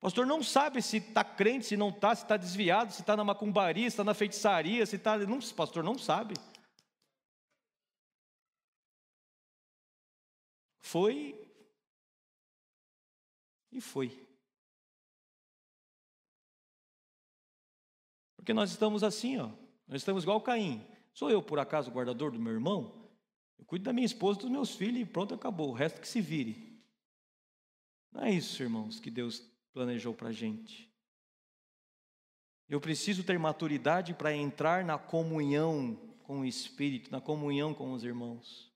Pastor 0.04 0.26
não 0.26 0.42
sabe 0.42 0.82
se 0.82 0.98
está 0.98 1.24
crente, 1.24 1.64
se 1.64 1.78
não 1.78 1.88
está, 1.88 2.14
se 2.14 2.24
está 2.24 2.36
desviado, 2.36 2.92
se 2.92 3.00
está 3.00 3.16
na 3.16 3.24
macumbaria, 3.24 3.84
se 3.84 3.94
está 3.94 4.04
na 4.04 4.12
feitiçaria, 4.12 4.84
se 4.84 4.96
está. 4.96 5.16
Não, 5.16 5.40
pastor 5.40 5.82
não 5.82 5.96
sabe. 5.96 6.34
Foi 10.82 11.50
e 13.72 13.80
foi. 13.80 14.10
Porque 18.36 18.52
nós 18.52 18.72
estamos 18.72 19.02
assim, 19.02 19.38
ó. 19.38 19.48
Nós 19.88 20.02
estamos 20.02 20.24
igual 20.24 20.42
Caim. 20.42 20.86
Sou 21.14 21.30
eu, 21.30 21.42
por 21.42 21.58
acaso, 21.58 21.90
o 21.90 21.94
guardador 21.94 22.30
do 22.30 22.38
meu 22.38 22.52
irmão? 22.52 23.08
Eu 23.58 23.64
cuido 23.64 23.86
da 23.86 23.92
minha 23.94 24.04
esposa, 24.04 24.40
dos 24.40 24.50
meus 24.50 24.74
filhos 24.74 25.00
e 25.00 25.06
pronto, 25.06 25.32
acabou. 25.32 25.70
O 25.70 25.72
resto 25.72 25.98
que 25.98 26.06
se 26.06 26.20
vire. 26.20 26.78
Não 28.12 28.22
é 28.22 28.32
isso, 28.32 28.62
irmãos, 28.62 29.00
que 29.00 29.10
Deus 29.10 29.53
planejou 29.74 30.14
para 30.14 30.28
a 30.28 30.32
gente. 30.32 30.90
Eu 32.68 32.80
preciso 32.80 33.24
ter 33.24 33.38
maturidade 33.38 34.14
para 34.14 34.32
entrar 34.32 34.84
na 34.84 34.96
comunhão 34.96 35.96
com 36.22 36.40
o 36.40 36.44
Espírito, 36.44 37.10
na 37.10 37.20
comunhão 37.20 37.74
com 37.74 37.92
os 37.92 38.04
irmãos. 38.04 38.72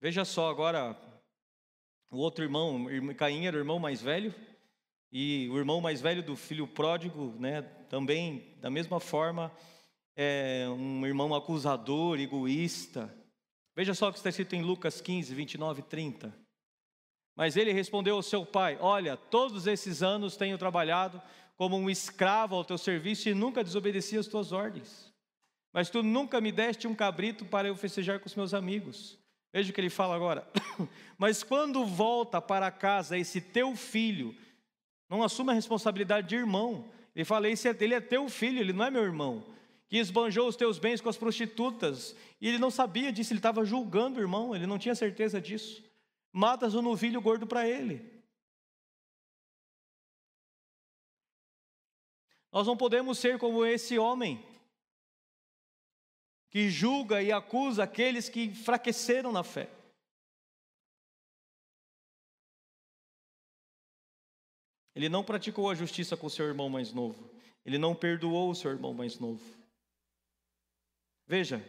Veja 0.00 0.24
só 0.24 0.50
agora, 0.50 0.98
o 2.10 2.16
outro 2.16 2.42
irmão, 2.42 2.86
Caim 3.16 3.46
era 3.46 3.56
o 3.56 3.60
irmão 3.60 3.78
mais 3.78 4.00
velho, 4.00 4.34
e 5.12 5.48
o 5.50 5.58
irmão 5.58 5.80
mais 5.80 6.00
velho 6.00 6.22
do 6.22 6.34
filho 6.34 6.66
pródigo, 6.66 7.34
né, 7.38 7.62
também, 7.90 8.56
da 8.60 8.70
mesma 8.70 8.98
forma, 8.98 9.52
é 10.16 10.66
um 10.70 11.06
irmão 11.06 11.34
acusador, 11.34 12.18
egoísta. 12.18 13.14
Veja 13.74 13.94
só 13.94 14.08
o 14.08 14.12
que 14.12 14.18
está 14.18 14.30
escrito 14.30 14.54
em 14.54 14.62
Lucas 14.62 15.00
15, 15.00 15.34
29 15.34 15.80
e 15.80 15.84
30. 15.84 16.34
Mas 17.36 17.56
ele 17.56 17.72
respondeu 17.72 18.16
ao 18.16 18.22
seu 18.22 18.44
pai: 18.44 18.76
Olha, 18.80 19.16
todos 19.16 19.66
esses 19.66 20.02
anos 20.02 20.36
tenho 20.36 20.58
trabalhado 20.58 21.20
como 21.56 21.76
um 21.76 21.90
escravo 21.90 22.54
ao 22.54 22.64
teu 22.64 22.78
serviço 22.78 23.28
e 23.28 23.34
nunca 23.34 23.62
desobedeci 23.62 24.16
às 24.16 24.26
tuas 24.26 24.52
ordens. 24.52 25.12
Mas 25.72 25.88
tu 25.88 26.02
nunca 26.02 26.40
me 26.40 26.50
deste 26.50 26.88
um 26.88 26.94
cabrito 26.94 27.44
para 27.44 27.68
eu 27.68 27.76
festejar 27.76 28.18
com 28.18 28.26
os 28.26 28.34
meus 28.34 28.54
amigos. 28.54 29.18
Veja 29.52 29.70
o 29.70 29.74
que 29.74 29.80
ele 29.80 29.90
fala 29.90 30.14
agora. 30.14 30.46
Mas 31.18 31.42
quando 31.42 31.84
volta 31.84 32.40
para 32.40 32.70
casa 32.70 33.18
esse 33.18 33.40
teu 33.40 33.76
filho, 33.76 34.34
não 35.08 35.22
assume 35.22 35.50
a 35.50 35.54
responsabilidade 35.54 36.28
de 36.28 36.36
irmão. 36.36 36.88
Ele 37.14 37.24
fala: 37.24 37.48
esse 37.48 37.68
é, 37.68 37.76
ele 37.80 37.94
é 37.94 38.00
teu 38.00 38.28
filho, 38.28 38.58
ele 38.58 38.72
não 38.72 38.84
é 38.84 38.90
meu 38.90 39.02
irmão. 39.02 39.44
Que 39.90 39.98
esbanjou 39.98 40.48
os 40.48 40.56
teus 40.56 40.78
bens 40.78 41.00
com 41.00 41.08
as 41.08 41.18
prostitutas. 41.18 42.16
E 42.40 42.48
ele 42.48 42.58
não 42.58 42.70
sabia 42.70 43.12
disso, 43.12 43.32
ele 43.32 43.40
estava 43.40 43.64
julgando 43.64 44.18
o 44.18 44.22
irmão, 44.22 44.54
ele 44.54 44.66
não 44.66 44.78
tinha 44.78 44.94
certeza 44.94 45.40
disso. 45.40 45.84
Matas 46.32 46.74
um 46.74 46.80
novilho 46.80 47.20
gordo 47.20 47.46
para 47.46 47.68
ele. 47.68 48.22
Nós 52.52 52.66
não 52.66 52.76
podemos 52.76 53.18
ser 53.18 53.38
como 53.38 53.66
esse 53.66 53.98
homem 53.98 54.44
que 56.50 56.70
julga 56.70 57.22
e 57.22 57.30
acusa 57.30 57.84
aqueles 57.84 58.28
que 58.28 58.44
enfraqueceram 58.44 59.30
na 59.30 59.44
fé. 59.44 59.68
Ele 64.94 65.08
não 65.08 65.24
praticou 65.24 65.68
a 65.68 65.74
justiça 65.74 66.16
com 66.16 66.28
seu 66.28 66.46
irmão 66.46 66.68
mais 66.68 66.92
novo. 66.92 67.30
Ele 67.64 67.78
não 67.78 67.94
perdoou 67.94 68.50
o 68.50 68.54
seu 68.54 68.70
irmão 68.70 68.94
mais 68.94 69.18
novo. 69.18 69.59
Veja, 71.30 71.64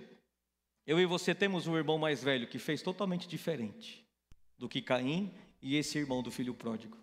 eu 0.87 0.99
e 0.99 1.05
você 1.05 1.35
temos 1.35 1.67
um 1.67 1.77
irmão 1.77 1.99
mais 1.99 2.23
velho 2.23 2.47
que 2.47 2.57
fez 2.57 2.81
totalmente 2.81 3.27
diferente 3.27 4.03
do 4.57 4.67
que 4.67 4.81
Caim 4.81 5.31
e 5.61 5.75
esse 5.75 5.99
irmão 5.99 6.23
do 6.23 6.31
filho 6.31 6.55
pródigo. 6.55 6.97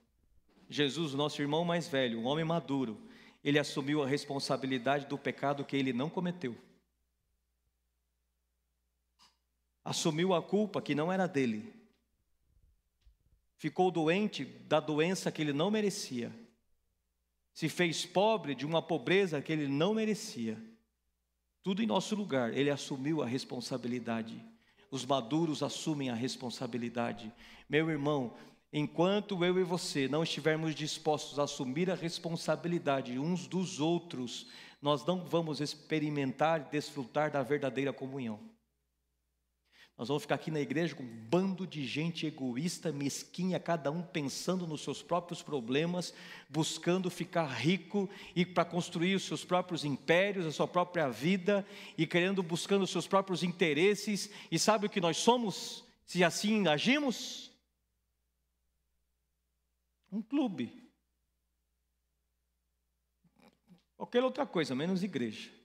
Jesus, 0.68 1.14
nosso 1.14 1.40
irmão 1.40 1.64
mais 1.64 1.86
velho, 1.86 2.18
um 2.18 2.26
homem 2.26 2.44
maduro, 2.44 3.00
ele 3.44 3.60
assumiu 3.60 4.02
a 4.02 4.08
responsabilidade 4.08 5.06
do 5.06 5.16
pecado 5.16 5.64
que 5.64 5.76
ele 5.76 5.92
não 5.92 6.10
cometeu. 6.10 6.56
assumiu 9.84 10.34
a 10.34 10.42
culpa 10.42 10.82
que 10.82 10.96
não 10.96 11.12
era 11.12 11.28
dele, 11.28 11.72
ficou 13.56 13.88
doente 13.88 14.44
da 14.44 14.80
doença 14.80 15.30
que 15.30 15.40
ele 15.42 15.52
não 15.52 15.70
merecia, 15.70 16.34
se 17.54 17.68
fez 17.68 18.04
pobre 18.04 18.52
de 18.56 18.66
uma 18.66 18.82
pobreza 18.82 19.40
que 19.40 19.52
ele 19.52 19.68
não 19.68 19.94
merecia. 19.94 20.67
Tudo 21.62 21.82
em 21.82 21.86
nosso 21.86 22.14
lugar, 22.14 22.56
ele 22.56 22.70
assumiu 22.70 23.22
a 23.22 23.26
responsabilidade. 23.26 24.42
Os 24.90 25.04
maduros 25.04 25.62
assumem 25.62 26.08
a 26.08 26.14
responsabilidade. 26.14 27.32
Meu 27.68 27.90
irmão, 27.90 28.34
enquanto 28.72 29.44
eu 29.44 29.58
e 29.58 29.64
você 29.64 30.08
não 30.08 30.22
estivermos 30.22 30.74
dispostos 30.74 31.38
a 31.38 31.44
assumir 31.44 31.90
a 31.90 31.94
responsabilidade 31.94 33.18
uns 33.18 33.46
dos 33.46 33.80
outros, 33.80 34.48
nós 34.80 35.04
não 35.04 35.24
vamos 35.24 35.60
experimentar 35.60 36.60
e 36.60 36.70
desfrutar 36.70 37.30
da 37.30 37.42
verdadeira 37.42 37.92
comunhão. 37.92 38.38
Nós 39.98 40.06
vamos 40.06 40.22
ficar 40.22 40.36
aqui 40.36 40.48
na 40.48 40.60
igreja 40.60 40.94
com 40.94 41.02
um 41.02 41.06
bando 41.28 41.66
de 41.66 41.84
gente 41.84 42.24
egoísta, 42.24 42.92
mesquinha, 42.92 43.58
cada 43.58 43.90
um 43.90 44.00
pensando 44.00 44.64
nos 44.64 44.82
seus 44.82 45.02
próprios 45.02 45.42
problemas, 45.42 46.14
buscando 46.48 47.10
ficar 47.10 47.46
rico 47.46 48.08
e 48.36 48.46
para 48.46 48.64
construir 48.64 49.16
os 49.16 49.24
seus 49.24 49.44
próprios 49.44 49.84
impérios, 49.84 50.46
a 50.46 50.52
sua 50.52 50.68
própria 50.68 51.08
vida 51.08 51.66
e 51.96 52.06
querendo 52.06 52.44
buscando 52.44 52.84
os 52.84 52.90
seus 52.90 53.08
próprios 53.08 53.42
interesses. 53.42 54.30
E 54.52 54.56
sabe 54.56 54.86
o 54.86 54.90
que 54.90 55.00
nós 55.00 55.16
somos 55.16 55.84
se 56.06 56.22
assim 56.22 56.68
agimos? 56.68 57.50
Um 60.12 60.22
clube. 60.22 60.88
Qualquer 63.96 64.22
outra 64.22 64.46
coisa, 64.46 64.76
menos 64.76 65.02
igreja. 65.02 65.57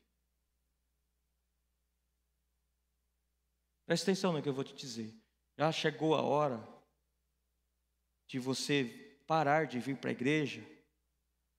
Preste 3.85 4.03
atenção 4.03 4.31
no 4.31 4.41
que 4.41 4.47
eu 4.47 4.53
vou 4.53 4.63
te 4.63 4.73
dizer. 4.73 5.13
Já 5.57 5.71
chegou 5.71 6.15
a 6.15 6.21
hora 6.21 6.65
de 8.27 8.39
você 8.39 8.85
parar 9.27 9.67
de 9.67 9.79
vir 9.79 9.97
para 9.97 10.09
a 10.09 10.13
igreja, 10.13 10.65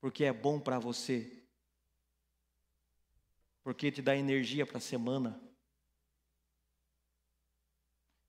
porque 0.01 0.25
é 0.25 0.33
bom 0.33 0.59
para 0.59 0.79
você, 0.79 1.45
porque 3.63 3.91
te 3.91 4.03
dá 4.03 4.17
energia 4.17 4.67
para 4.67 4.79
a 4.79 4.81
semana. 4.81 5.41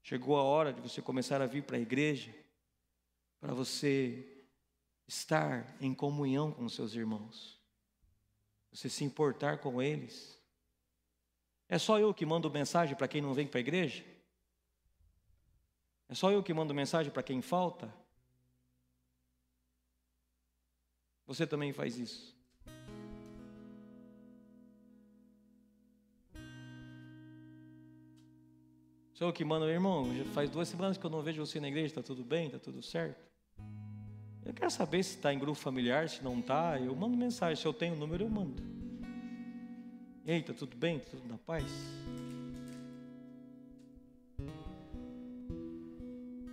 Chegou 0.04 0.38
a 0.38 0.44
hora 0.44 0.72
de 0.72 0.82
você 0.82 1.02
começar 1.02 1.42
a 1.42 1.48
vir 1.48 1.64
para 1.64 1.78
a 1.78 1.80
igreja, 1.80 2.34
para 3.40 3.54
você 3.54 4.46
estar 5.08 5.76
em 5.82 5.94
comunhão 5.94 6.52
com 6.52 6.66
os 6.66 6.76
seus 6.76 6.94
irmãos, 6.94 7.60
você 8.72 8.90
se 8.90 9.04
importar 9.04 9.60
com 9.60 9.82
eles 9.82 10.35
é 11.68 11.78
só 11.78 12.00
eu 12.00 12.14
que 12.14 12.26
mando 12.26 12.50
mensagem 12.50 12.96
para 12.96 13.08
quem 13.08 13.22
não 13.22 13.34
vem 13.34 13.48
para 13.48 13.60
a 13.60 13.62
igreja? 13.62 14.04
É 16.08 16.14
só 16.14 16.32
eu 16.32 16.44
que 16.44 16.54
mando 16.54 16.74
mensagem 16.74 17.12
para 17.12 17.24
quem 17.24 17.42
falta? 17.42 17.92
Você 21.26 21.48
também 21.48 21.74
faz 21.74 21.98
isso. 21.98 22.36
Sou 29.16 29.30
eu 29.30 29.34
que 29.34 29.46
mando, 29.46 29.68
irmão, 29.70 30.14
já 30.14 30.26
faz 30.26 30.50
duas 30.50 30.68
semanas 30.68 30.98
que 30.98 31.06
eu 31.06 31.10
não 31.10 31.22
vejo 31.22 31.44
você 31.44 31.60
na 31.60 31.70
igreja, 31.70 31.88
está 31.88 32.04
tudo 32.04 32.24
bem, 32.24 32.48
está 32.48 32.60
tudo 32.60 32.84
certo? 32.84 33.26
Eu 34.46 34.54
quero 34.54 34.70
saber 34.70 35.02
se 35.04 35.16
está 35.16 35.34
em 35.34 35.40
grupo 35.40 35.58
familiar, 35.58 36.10
se 36.10 36.22
não 36.22 36.40
está, 36.40 36.80
eu 36.80 36.94
mando 36.94 37.16
mensagem, 37.16 37.56
se 37.56 37.66
eu 37.66 37.74
tenho 37.74 37.96
o 37.96 37.98
número 37.98 38.26
eu 38.26 38.30
mando. 38.30 38.62
E 40.28 40.32
aí, 40.32 40.40
está 40.40 40.56
tudo 40.56 40.76
bem, 40.76 40.98
tudo 41.00 41.24
na 41.28 41.38
paz? 41.38 41.72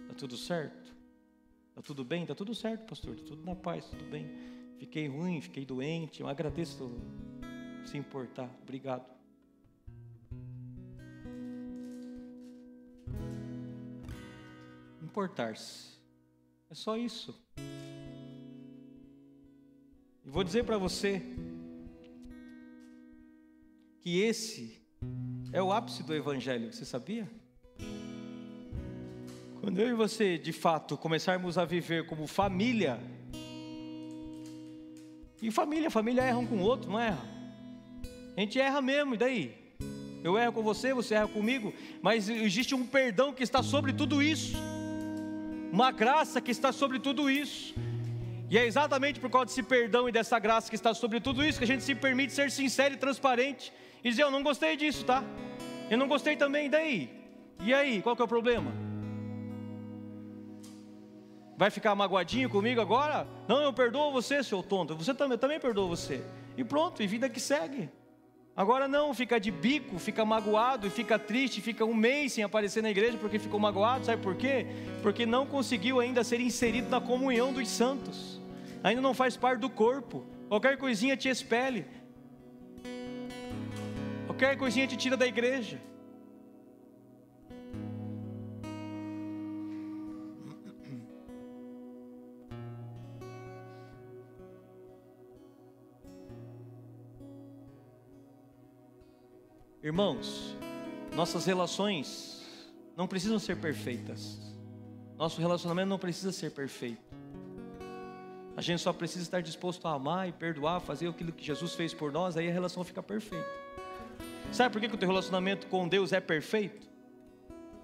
Está 0.02 0.14
tudo 0.14 0.36
certo? 0.36 0.94
Está 1.70 1.80
tudo 1.80 2.04
bem? 2.04 2.20
Está 2.20 2.34
tudo 2.34 2.54
certo, 2.54 2.84
pastor, 2.86 3.14
está 3.14 3.28
tudo 3.28 3.42
na 3.46 3.54
paz, 3.54 3.86
tudo 3.86 4.04
bem. 4.10 4.26
Fiquei 4.78 5.08
ruim, 5.08 5.40
fiquei 5.40 5.64
doente, 5.64 6.20
eu 6.20 6.28
agradeço 6.28 6.90
se 7.86 7.96
importar, 7.96 8.54
obrigado. 8.62 9.10
Importar-se, 15.02 15.98
é 16.68 16.74
só 16.74 16.94
isso. 16.98 17.42
E 20.22 20.28
vou 20.28 20.44
dizer 20.44 20.62
para 20.66 20.76
você 20.76 21.22
que 24.02 24.20
esse 24.20 24.82
é 25.52 25.62
o 25.62 25.72
ápice 25.72 26.02
do 26.02 26.12
Evangelho, 26.12 26.72
você 26.72 26.84
sabia? 26.84 27.30
Quando 29.60 29.78
eu 29.78 29.88
e 29.88 29.94
você, 29.94 30.36
de 30.36 30.52
fato, 30.52 30.96
começarmos 30.96 31.56
a 31.56 31.64
viver 31.64 32.04
como 32.06 32.26
família, 32.26 32.98
e 35.40 35.52
família, 35.52 35.88
família 35.88 36.22
erra 36.22 36.38
um 36.38 36.46
com 36.46 36.56
o 36.56 36.62
outro, 36.62 36.90
não 36.90 36.98
erra? 36.98 37.24
A 38.36 38.40
gente 38.40 38.58
erra 38.58 38.82
mesmo, 38.82 39.14
e 39.14 39.18
daí? 39.18 39.54
Eu 40.24 40.36
erro 40.36 40.52
com 40.52 40.62
você, 40.64 40.92
você 40.92 41.14
erra 41.14 41.28
comigo, 41.28 41.72
mas 42.00 42.28
existe 42.28 42.74
um 42.74 42.84
perdão 42.84 43.32
que 43.32 43.44
está 43.44 43.62
sobre 43.62 43.92
tudo 43.92 44.20
isso, 44.20 44.56
uma 45.72 45.92
graça 45.92 46.40
que 46.40 46.50
está 46.50 46.72
sobre 46.72 46.98
tudo 46.98 47.30
isso. 47.30 47.72
E 48.50 48.58
é 48.58 48.66
exatamente 48.66 49.20
por 49.20 49.30
causa 49.30 49.46
desse 49.46 49.62
perdão 49.62 50.08
e 50.08 50.12
dessa 50.12 50.40
graça 50.40 50.68
que 50.68 50.76
está 50.76 50.92
sobre 50.92 51.20
tudo 51.20 51.44
isso 51.44 51.58
que 51.58 51.64
a 51.64 51.68
gente 51.68 51.84
se 51.84 51.94
permite 51.94 52.32
ser 52.32 52.50
sincero 52.50 52.94
e 52.94 52.98
transparente 52.98 53.72
e 54.02 54.10
dizer: 54.10 54.22
Eu 54.22 54.30
não 54.30 54.42
gostei 54.42 54.76
disso, 54.76 55.04
tá? 55.04 55.22
Eu 55.90 55.98
não 55.98 56.08
gostei 56.08 56.36
também, 56.36 56.70
daí? 56.70 57.10
E 57.60 57.72
aí, 57.72 58.02
qual 58.02 58.16
que 58.16 58.22
é 58.22 58.24
o 58.24 58.28
problema? 58.28 58.72
Vai 61.56 61.70
ficar 61.70 61.94
magoadinho 61.94 62.48
comigo 62.48 62.80
agora? 62.80 63.26
Não, 63.46 63.60
eu 63.62 63.72
perdoo 63.72 64.10
você, 64.10 64.42
seu 64.42 64.62
tonto. 64.62 64.96
Você 64.96 65.14
também, 65.14 65.34
eu 65.34 65.38
também 65.38 65.60
perdoo 65.60 65.88
você. 65.88 66.24
E 66.56 66.64
pronto, 66.64 67.02
e 67.02 67.06
vida 67.06 67.28
que 67.28 67.38
segue. 67.38 67.88
Agora 68.54 68.86
não, 68.86 69.14
fica 69.14 69.40
de 69.40 69.50
bico, 69.50 69.98
fica 69.98 70.24
magoado, 70.26 70.86
e 70.86 70.90
fica 70.90 71.18
triste, 71.18 71.62
fica 71.62 71.86
um 71.86 71.94
mês 71.94 72.34
sem 72.34 72.44
aparecer 72.44 72.82
na 72.82 72.90
igreja 72.90 73.16
porque 73.16 73.38
ficou 73.38 73.58
magoado, 73.58 74.04
sabe 74.04 74.22
por 74.22 74.36
quê? 74.36 74.66
Porque 75.02 75.24
não 75.24 75.46
conseguiu 75.46 76.00
ainda 76.00 76.22
ser 76.22 76.38
inserido 76.38 76.90
na 76.90 77.00
comunhão 77.00 77.50
dos 77.50 77.66
santos, 77.68 78.42
ainda 78.84 79.00
não 79.00 79.14
faz 79.14 79.38
parte 79.38 79.60
do 79.60 79.70
corpo, 79.70 80.26
qualquer 80.50 80.76
coisinha 80.76 81.16
te 81.16 81.30
expele, 81.30 81.86
qualquer 84.42 84.58
coisinha 84.58 84.88
te 84.88 84.96
tira 84.96 85.16
da 85.16 85.24
igreja. 85.24 85.80
Irmãos, 99.80 100.56
nossas 101.14 101.46
relações 101.46 102.42
não 102.96 103.06
precisam 103.06 103.38
ser 103.38 103.56
perfeitas. 103.58 104.40
Nosso 105.16 105.40
relacionamento 105.40 105.88
não 105.88 105.98
precisa 105.98 106.32
ser 106.32 106.50
perfeito. 106.50 107.00
A 108.56 108.60
gente 108.60 108.82
só 108.82 108.92
precisa 108.92 109.22
estar 109.22 109.40
disposto 109.40 109.86
a 109.86 109.92
amar 109.92 110.28
e 110.28 110.32
perdoar, 110.32 110.80
fazer 110.80 111.08
aquilo 111.08 111.30
que 111.30 111.44
Jesus 111.44 111.74
fez 111.74 111.94
por 111.94 112.10
nós, 112.10 112.36
aí 112.36 112.48
a 112.48 112.52
relação 112.52 112.82
fica 112.82 113.02
perfeita. 113.02 113.61
Sabe 114.52 114.70
por 114.70 114.80
que, 114.80 114.94
o 114.94 114.98
teu 114.98 115.08
relacionamento 115.08 115.66
com 115.66 115.88
Deus 115.88 116.12
é 116.12 116.20
perfeito? 116.20 116.86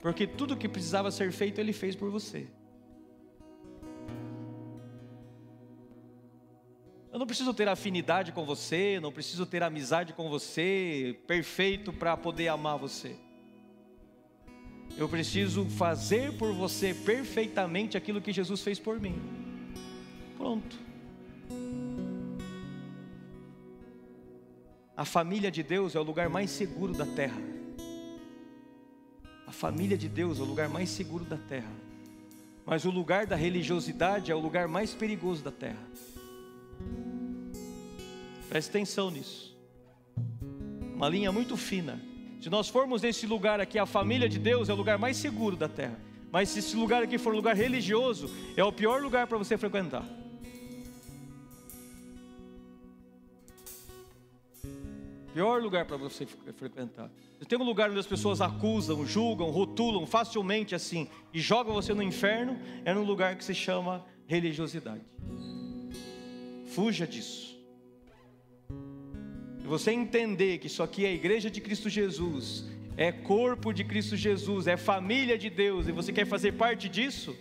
Porque 0.01 0.27
tudo 0.27 0.57
que 0.57 0.69
precisava 0.69 1.11
ser 1.11 1.33
feito, 1.33 1.59
Ele 1.59 1.73
fez 1.73 1.97
por 1.97 2.11
você. 2.11 2.47
Eu 7.11 7.19
não 7.19 7.27
preciso 7.27 7.55
ter 7.55 7.67
afinidade 7.69 8.33
com 8.33 8.45
você, 8.45 9.01
não 9.01 9.11
preciso 9.11 9.47
ter 9.47 9.63
amizade 9.63 10.13
com 10.13 10.29
você, 10.29 11.19
perfeito 11.27 11.91
para 11.91 12.15
poder 12.19 12.49
amar 12.49 12.77
você. 12.77 13.17
Eu 14.97 15.09
preciso 15.09 15.65
fazer 15.65 16.37
por 16.37 16.53
você 16.53 16.93
perfeitamente 16.93 17.97
aquilo 17.97 18.21
que 18.21 18.33
Jesus 18.33 18.63
fez 18.63 18.79
por 18.79 19.01
mim. 19.01 19.19
Pronto. 20.37 20.88
A 24.99 25.05
família 25.05 25.49
de 25.49 25.63
Deus 25.63 25.95
é 25.95 26.01
o 26.01 26.03
lugar 26.03 26.29
mais 26.29 26.51
seguro 26.51 26.93
da 26.93 27.07
terra. 27.07 27.41
A 29.47 29.53
família 29.53 29.97
de 29.97 30.09
Deus 30.09 30.41
é 30.41 30.43
o 30.43 30.45
lugar 30.45 30.69
mais 30.69 30.89
seguro 30.89 31.25
da 31.25 31.37
terra. 31.37 31.71
Mas 32.67 32.85
o 32.85 32.91
lugar 32.91 33.25
da 33.25 33.37
religiosidade 33.37 34.33
é 34.33 34.35
o 34.35 34.41
lugar 34.41 34.67
mais 34.67 34.95
perigoso 34.95 35.45
da 35.45 35.53
terra. 35.53 35.79
Preste 38.49 38.71
atenção 38.71 39.09
nisso. 39.09 39.57
Uma 40.97 41.09
linha 41.09 41.31
muito 41.31 41.57
fina. 41.57 42.01
Se 42.43 42.51
nós 42.51 42.69
formos 42.69 43.03
nesse 43.03 43.25
lugar 43.25 43.61
aqui, 43.61 43.79
a 43.79 43.87
família 43.87 44.29
de 44.29 44.41
Deus 44.41 44.69
é 44.69 44.73
o 44.73 44.77
lugar 44.77 44.99
mais 44.99 45.17
seguro 45.17 45.55
da 45.55 45.69
terra. 45.69 45.97
Mas 46.33 46.49
se 46.49 46.59
esse 46.59 46.75
lugar 46.75 47.05
aqui 47.05 47.19
for 47.19 47.33
um 47.33 47.37
lugar 47.37 47.55
religioso, 47.55 48.29
é 48.57 48.65
o 48.65 48.73
pior 48.73 49.01
lugar 49.01 49.29
para 49.29 49.39
você 49.39 49.57
frequentar. 49.57 50.05
Pior 55.39 55.63
lugar 55.63 55.85
para 55.85 55.97
você 55.97 56.27
frequentar. 56.27 57.09
Se 57.39 57.45
tem 57.45 57.57
um 57.57 57.63
lugar 57.63 57.89
onde 57.91 58.01
as 58.01 58.09
pessoas 58.09 58.41
acusam, 58.41 59.07
julgam, 59.07 59.49
rotulam 59.51 60.05
facilmente 60.05 60.75
assim 60.75 61.07
e 61.33 61.39
jogam 61.39 61.75
você 61.75 61.95
no 61.95 62.03
inferno, 62.03 62.59
é 62.85 62.93
num 62.93 63.05
lugar 63.05 63.37
que 63.37 63.45
se 63.45 63.55
chama 63.55 64.05
religiosidade. 64.27 65.05
Fuja 66.67 67.07
disso 67.07 67.57
você 69.65 69.93
entender 69.93 70.59
que 70.59 70.67
isso 70.67 70.83
aqui 70.83 71.05
é 71.05 71.09
a 71.09 71.13
igreja 71.13 71.49
de 71.49 71.61
Cristo 71.61 71.89
Jesus, 71.89 72.65
é 72.97 73.13
corpo 73.13 73.73
de 73.73 73.85
Cristo 73.85 74.17
Jesus, 74.17 74.67
é 74.67 74.77
família 74.77 75.39
de 75.39 75.49
Deus, 75.49 75.87
e 75.87 75.93
você 75.93 76.13
quer 76.13 76.27
fazer 76.27 76.55
parte 76.55 76.89
disso, 76.89 77.37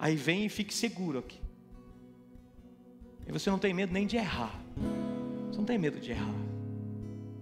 aí 0.00 0.16
vem 0.16 0.46
e 0.46 0.48
fique 0.48 0.74
seguro 0.74 1.20
aqui. 1.20 1.38
E 3.24 3.30
você 3.30 3.48
não 3.50 3.58
tem 3.58 3.72
medo 3.72 3.92
nem 3.92 4.04
de 4.04 4.16
errar. 4.16 4.60
Você 5.48 5.58
não 5.58 5.64
tem 5.64 5.78
medo 5.78 6.00
de 6.00 6.10
errar. 6.10 6.59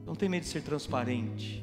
Não 0.08 0.14
tem 0.14 0.26
medo 0.26 0.44
de 0.44 0.48
ser 0.48 0.62
transparente. 0.62 1.62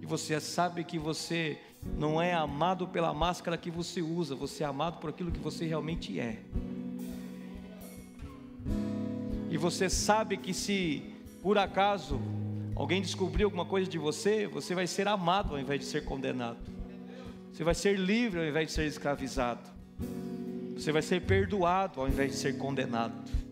E 0.00 0.06
você 0.06 0.38
sabe 0.38 0.84
que 0.84 0.96
você 0.96 1.58
não 1.98 2.22
é 2.22 2.32
amado 2.32 2.86
pela 2.86 3.12
máscara 3.12 3.58
que 3.58 3.68
você 3.68 4.00
usa, 4.00 4.36
você 4.36 4.62
é 4.62 4.66
amado 4.66 5.00
por 5.00 5.10
aquilo 5.10 5.32
que 5.32 5.40
você 5.40 5.66
realmente 5.66 6.20
é. 6.20 6.38
E 9.50 9.58
você 9.58 9.90
sabe 9.90 10.36
que 10.36 10.54
se 10.54 11.02
por 11.42 11.58
acaso 11.58 12.20
alguém 12.76 13.02
descobrir 13.02 13.42
alguma 13.42 13.64
coisa 13.64 13.90
de 13.90 13.98
você, 13.98 14.46
você 14.46 14.72
vai 14.72 14.86
ser 14.86 15.08
amado 15.08 15.54
ao 15.54 15.60
invés 15.60 15.80
de 15.80 15.86
ser 15.86 16.04
condenado. 16.04 16.58
Você 17.52 17.64
vai 17.64 17.74
ser 17.74 17.98
livre 17.98 18.38
ao 18.38 18.46
invés 18.46 18.68
de 18.68 18.74
ser 18.74 18.86
escravizado. 18.86 19.68
Você 20.76 20.92
vai 20.92 21.02
ser 21.02 21.22
perdoado 21.22 22.00
ao 22.00 22.06
invés 22.06 22.30
de 22.30 22.36
ser 22.36 22.56
condenado. 22.56 23.47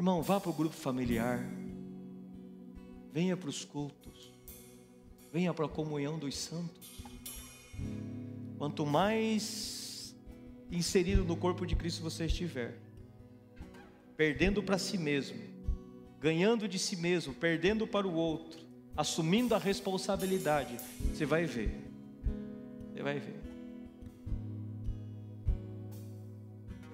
Irmão, 0.00 0.22
vá 0.22 0.40
para 0.40 0.48
o 0.48 0.54
grupo 0.54 0.74
familiar. 0.74 1.46
Venha 3.12 3.36
para 3.36 3.50
os 3.50 3.66
cultos. 3.66 4.32
Venha 5.30 5.52
para 5.52 5.66
a 5.66 5.68
comunhão 5.68 6.18
dos 6.18 6.38
santos. 6.38 7.02
Quanto 8.56 8.86
mais 8.86 10.16
inserido 10.72 11.22
no 11.22 11.36
corpo 11.36 11.66
de 11.66 11.76
Cristo 11.76 12.02
você 12.02 12.24
estiver, 12.24 12.78
perdendo 14.16 14.62
para 14.62 14.78
si 14.78 14.96
mesmo, 14.96 15.38
ganhando 16.18 16.66
de 16.66 16.78
si 16.78 16.96
mesmo, 16.96 17.34
perdendo 17.34 17.86
para 17.86 18.08
o 18.08 18.14
outro, 18.14 18.58
assumindo 18.96 19.54
a 19.54 19.58
responsabilidade, 19.58 20.78
você 21.12 21.26
vai 21.26 21.44
ver. 21.44 21.78
Você 22.90 23.02
vai 23.02 23.18
ver. 23.20 23.38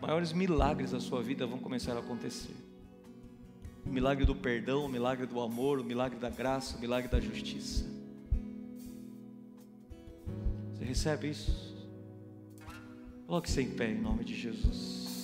Maiores 0.02 0.32
milagres 0.32 0.90
da 0.90 0.98
sua 0.98 1.22
vida 1.22 1.46
vão 1.46 1.60
começar 1.60 1.92
a 1.92 2.00
acontecer. 2.00 2.55
O 3.86 3.90
milagre 3.90 4.24
do 4.24 4.34
perdão, 4.34 4.84
o 4.84 4.88
milagre 4.88 5.26
do 5.26 5.40
amor, 5.40 5.78
o 5.78 5.84
milagre 5.84 6.18
da 6.18 6.28
graça, 6.28 6.76
o 6.76 6.80
milagre 6.80 7.10
da 7.10 7.20
justiça. 7.20 7.84
Você 10.74 10.84
recebe 10.84 11.30
isso? 11.30 11.74
Coloque-se 13.26 13.60
em 13.60 13.70
pé 13.70 13.90
em 13.90 14.00
nome 14.00 14.24
de 14.24 14.34
Jesus. 14.34 15.15